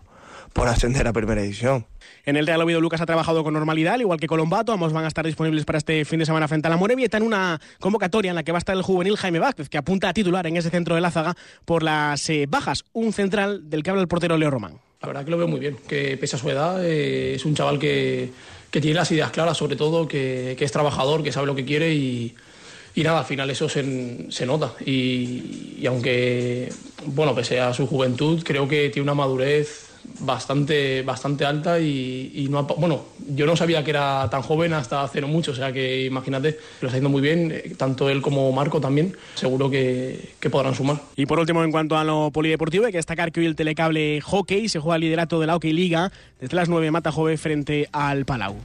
por 0.53 0.67
ascender 0.67 1.07
a 1.07 1.13
primera 1.13 1.41
edición. 1.41 1.85
En 2.25 2.37
el 2.37 2.47
Real 2.47 2.61
Oviedo 2.61 2.79
Lucas 2.79 3.01
ha 3.01 3.05
trabajado 3.05 3.43
con 3.43 3.53
normalidad, 3.53 3.99
igual 3.99 4.19
que 4.19 4.27
Colombato. 4.27 4.71
Ambos 4.71 4.93
van 4.93 5.05
a 5.05 5.07
estar 5.07 5.25
disponibles 5.25 5.65
para 5.65 5.77
este 5.77 6.05
fin 6.05 6.19
de 6.19 6.25
semana 6.25 6.47
frente 6.47 6.67
a 6.67 6.71
la 6.71 6.77
Morevieta 6.77 7.03
está 7.03 7.17
en 7.17 7.23
una 7.23 7.59
convocatoria 7.79 8.29
en 8.29 8.35
la 8.35 8.43
que 8.43 8.51
va 8.51 8.57
a 8.57 8.59
estar 8.59 8.75
el 8.75 8.81
juvenil 8.81 9.17
Jaime 9.17 9.39
Vázquez, 9.39 9.69
que 9.69 9.77
apunta 9.77 10.09
a 10.09 10.13
titular 10.13 10.47
en 10.47 10.57
ese 10.57 10.69
centro 10.69 10.95
de 10.95 11.01
la 11.01 11.11
zaga 11.11 11.35
por 11.65 11.83
las 11.83 12.29
eh, 12.29 12.45
bajas. 12.47 12.85
Un 12.93 13.13
central 13.13 13.69
del 13.69 13.83
que 13.83 13.89
habla 13.89 14.01
el 14.01 14.07
portero 14.07 14.37
Leo 14.37 14.49
Román. 14.49 14.79
La 15.01 15.07
verdad 15.07 15.25
que 15.25 15.31
lo 15.31 15.37
veo 15.37 15.49
muy 15.49 15.59
bien, 15.59 15.77
que 15.85 16.15
pese 16.15 16.37
a 16.37 16.39
su 16.39 16.49
edad 16.49 16.83
eh, 16.83 17.35
es 17.35 17.43
un 17.43 17.55
chaval 17.55 17.77
que, 17.77 18.31
que, 18.73 18.81
tiene 18.81 18.95
las 18.95 19.11
ideas 19.11 19.29
claras, 19.29 19.55
sobre 19.55 19.75
todo, 19.75 20.07
que, 20.07 20.57
es 20.59 20.71
trabajador, 20.71 21.21
que 21.21 21.31
sabe 21.31 21.45
lo 21.45 21.53
que 21.53 21.63
quiere 21.63 21.93
y, 21.93 22.33
nada, 22.95 23.19
al 23.19 23.25
final 23.25 23.47
eso 23.51 23.69
se, 23.69 24.31
se 24.31 24.45
nota. 24.47 24.73
Y, 24.83 25.75
y 25.77 25.85
aunque, 25.85 26.73
bueno, 27.05 27.35
pese 27.35 27.59
a 27.59 27.71
su 27.73 27.85
juventud, 27.85 28.41
creo 28.43 28.67
que 28.67 28.89
tiene 28.89 29.03
una 29.03 29.13
madurez 29.13 29.92
bastante, 30.19 31.01
bastante 31.01 31.45
alta 31.45 31.79
y, 31.79 32.47
no 32.49 32.63
bueno, 32.63 33.05
yo 33.29 33.45
no 33.45 33.55
sabía 33.55 33.83
que 33.83 33.91
era 33.91 34.27
tan 34.29 34.41
joven 34.41 34.73
hasta 34.73 35.03
hace 35.03 35.21
no 35.21 35.27
mucho, 35.27 35.51
o 35.51 35.55
sea 35.55 35.71
que 35.71 36.05
imagínate, 36.05 36.51
lo 36.81 36.87
está 36.87 36.87
haciendo 36.87 37.09
muy 37.09 37.21
bien, 37.21 37.51
eh, 37.51 37.73
tanto 37.77 38.09
él 38.09 38.21
como 38.21 38.51
Marco 38.51 38.79
también, 38.79 39.15
seguro 39.35 39.69
que, 39.69 40.33
que, 40.39 40.49
podrán 40.49 40.75
sumar. 40.75 41.01
Y 41.15 41.25
por 41.25 41.39
último, 41.39 41.63
en 41.63 41.71
cuanto 41.71 41.97
a 41.97 42.03
lo 42.03 42.31
polideportivo, 42.31 42.85
hay 42.85 42.91
que 42.91 42.97
destacar 42.97 43.31
que 43.31 43.39
hoy 43.39 43.45
el 43.45 43.55
telecable 43.55 44.21
hockey 44.21 44.69
se 44.69 44.79
juega 44.79 44.95
el 44.95 45.01
liderato 45.01 45.39
de 45.39 45.47
la 45.47 45.53
Hockey 45.53 45.73
Liga 45.73 46.11
desde 46.39 46.55
las 46.55 46.69
9 46.69 46.91
Mata 46.91 47.11
Jove 47.11 47.37
frente 47.37 47.87
al 47.91 48.25
Palau. 48.25 48.55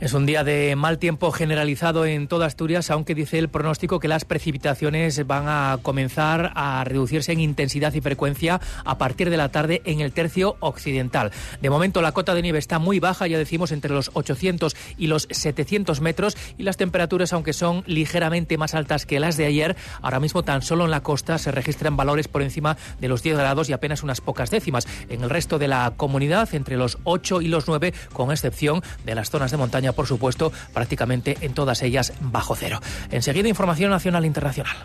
Es 0.00 0.14
un 0.14 0.24
día 0.24 0.44
de 0.44 0.76
mal 0.76 0.96
tiempo 0.96 1.30
generalizado 1.30 2.06
en 2.06 2.26
toda 2.26 2.46
Asturias, 2.46 2.90
aunque 2.90 3.14
dice 3.14 3.38
el 3.38 3.50
pronóstico 3.50 4.00
que 4.00 4.08
las 4.08 4.24
precipitaciones 4.24 5.26
van 5.26 5.44
a 5.46 5.78
comenzar 5.82 6.52
a 6.54 6.82
reducirse 6.84 7.32
en 7.32 7.40
intensidad 7.40 7.92
y 7.92 8.00
frecuencia 8.00 8.62
a 8.86 8.96
partir 8.96 9.28
de 9.28 9.36
la 9.36 9.50
tarde 9.50 9.82
en 9.84 10.00
el 10.00 10.12
tercio 10.12 10.56
occidental. 10.60 11.32
De 11.60 11.68
momento 11.68 12.00
la 12.00 12.12
cota 12.12 12.34
de 12.34 12.40
nieve 12.40 12.58
está 12.58 12.78
muy 12.78 12.98
baja, 12.98 13.26
ya 13.26 13.36
decimos 13.36 13.72
entre 13.72 13.92
los 13.92 14.10
800 14.14 14.74
y 14.96 15.08
los 15.08 15.28
700 15.30 16.00
metros 16.00 16.34
y 16.56 16.62
las 16.62 16.78
temperaturas, 16.78 17.34
aunque 17.34 17.52
son 17.52 17.84
ligeramente 17.86 18.56
más 18.56 18.74
altas 18.74 19.04
que 19.04 19.20
las 19.20 19.36
de 19.36 19.44
ayer, 19.44 19.76
ahora 20.00 20.18
mismo 20.18 20.42
tan 20.42 20.62
solo 20.62 20.86
en 20.86 20.92
la 20.92 21.02
costa 21.02 21.36
se 21.36 21.52
registran 21.52 21.98
valores 21.98 22.26
por 22.26 22.40
encima 22.40 22.78
de 23.00 23.08
los 23.08 23.22
10 23.22 23.36
grados 23.36 23.68
y 23.68 23.74
apenas 23.74 24.02
unas 24.02 24.22
pocas 24.22 24.50
décimas. 24.50 24.88
En 25.10 25.22
el 25.22 25.28
resto 25.28 25.58
de 25.58 25.68
la 25.68 25.92
comunidad 25.94 26.48
entre 26.54 26.78
los 26.78 26.96
8 27.04 27.42
y 27.42 27.48
los 27.48 27.68
9, 27.68 27.92
con 28.14 28.30
excepción 28.30 28.82
de 29.04 29.14
las 29.14 29.28
zonas 29.28 29.50
de 29.50 29.58
montaña 29.58 29.89
por 29.92 30.06
supuesto, 30.06 30.52
prácticamente 30.72 31.36
en 31.40 31.54
todas 31.54 31.82
ellas 31.82 32.12
bajo 32.20 32.54
cero. 32.56 32.80
Enseguida, 33.10 33.48
información 33.48 33.90
nacional 33.90 34.24
e 34.24 34.26
internacional. 34.26 34.76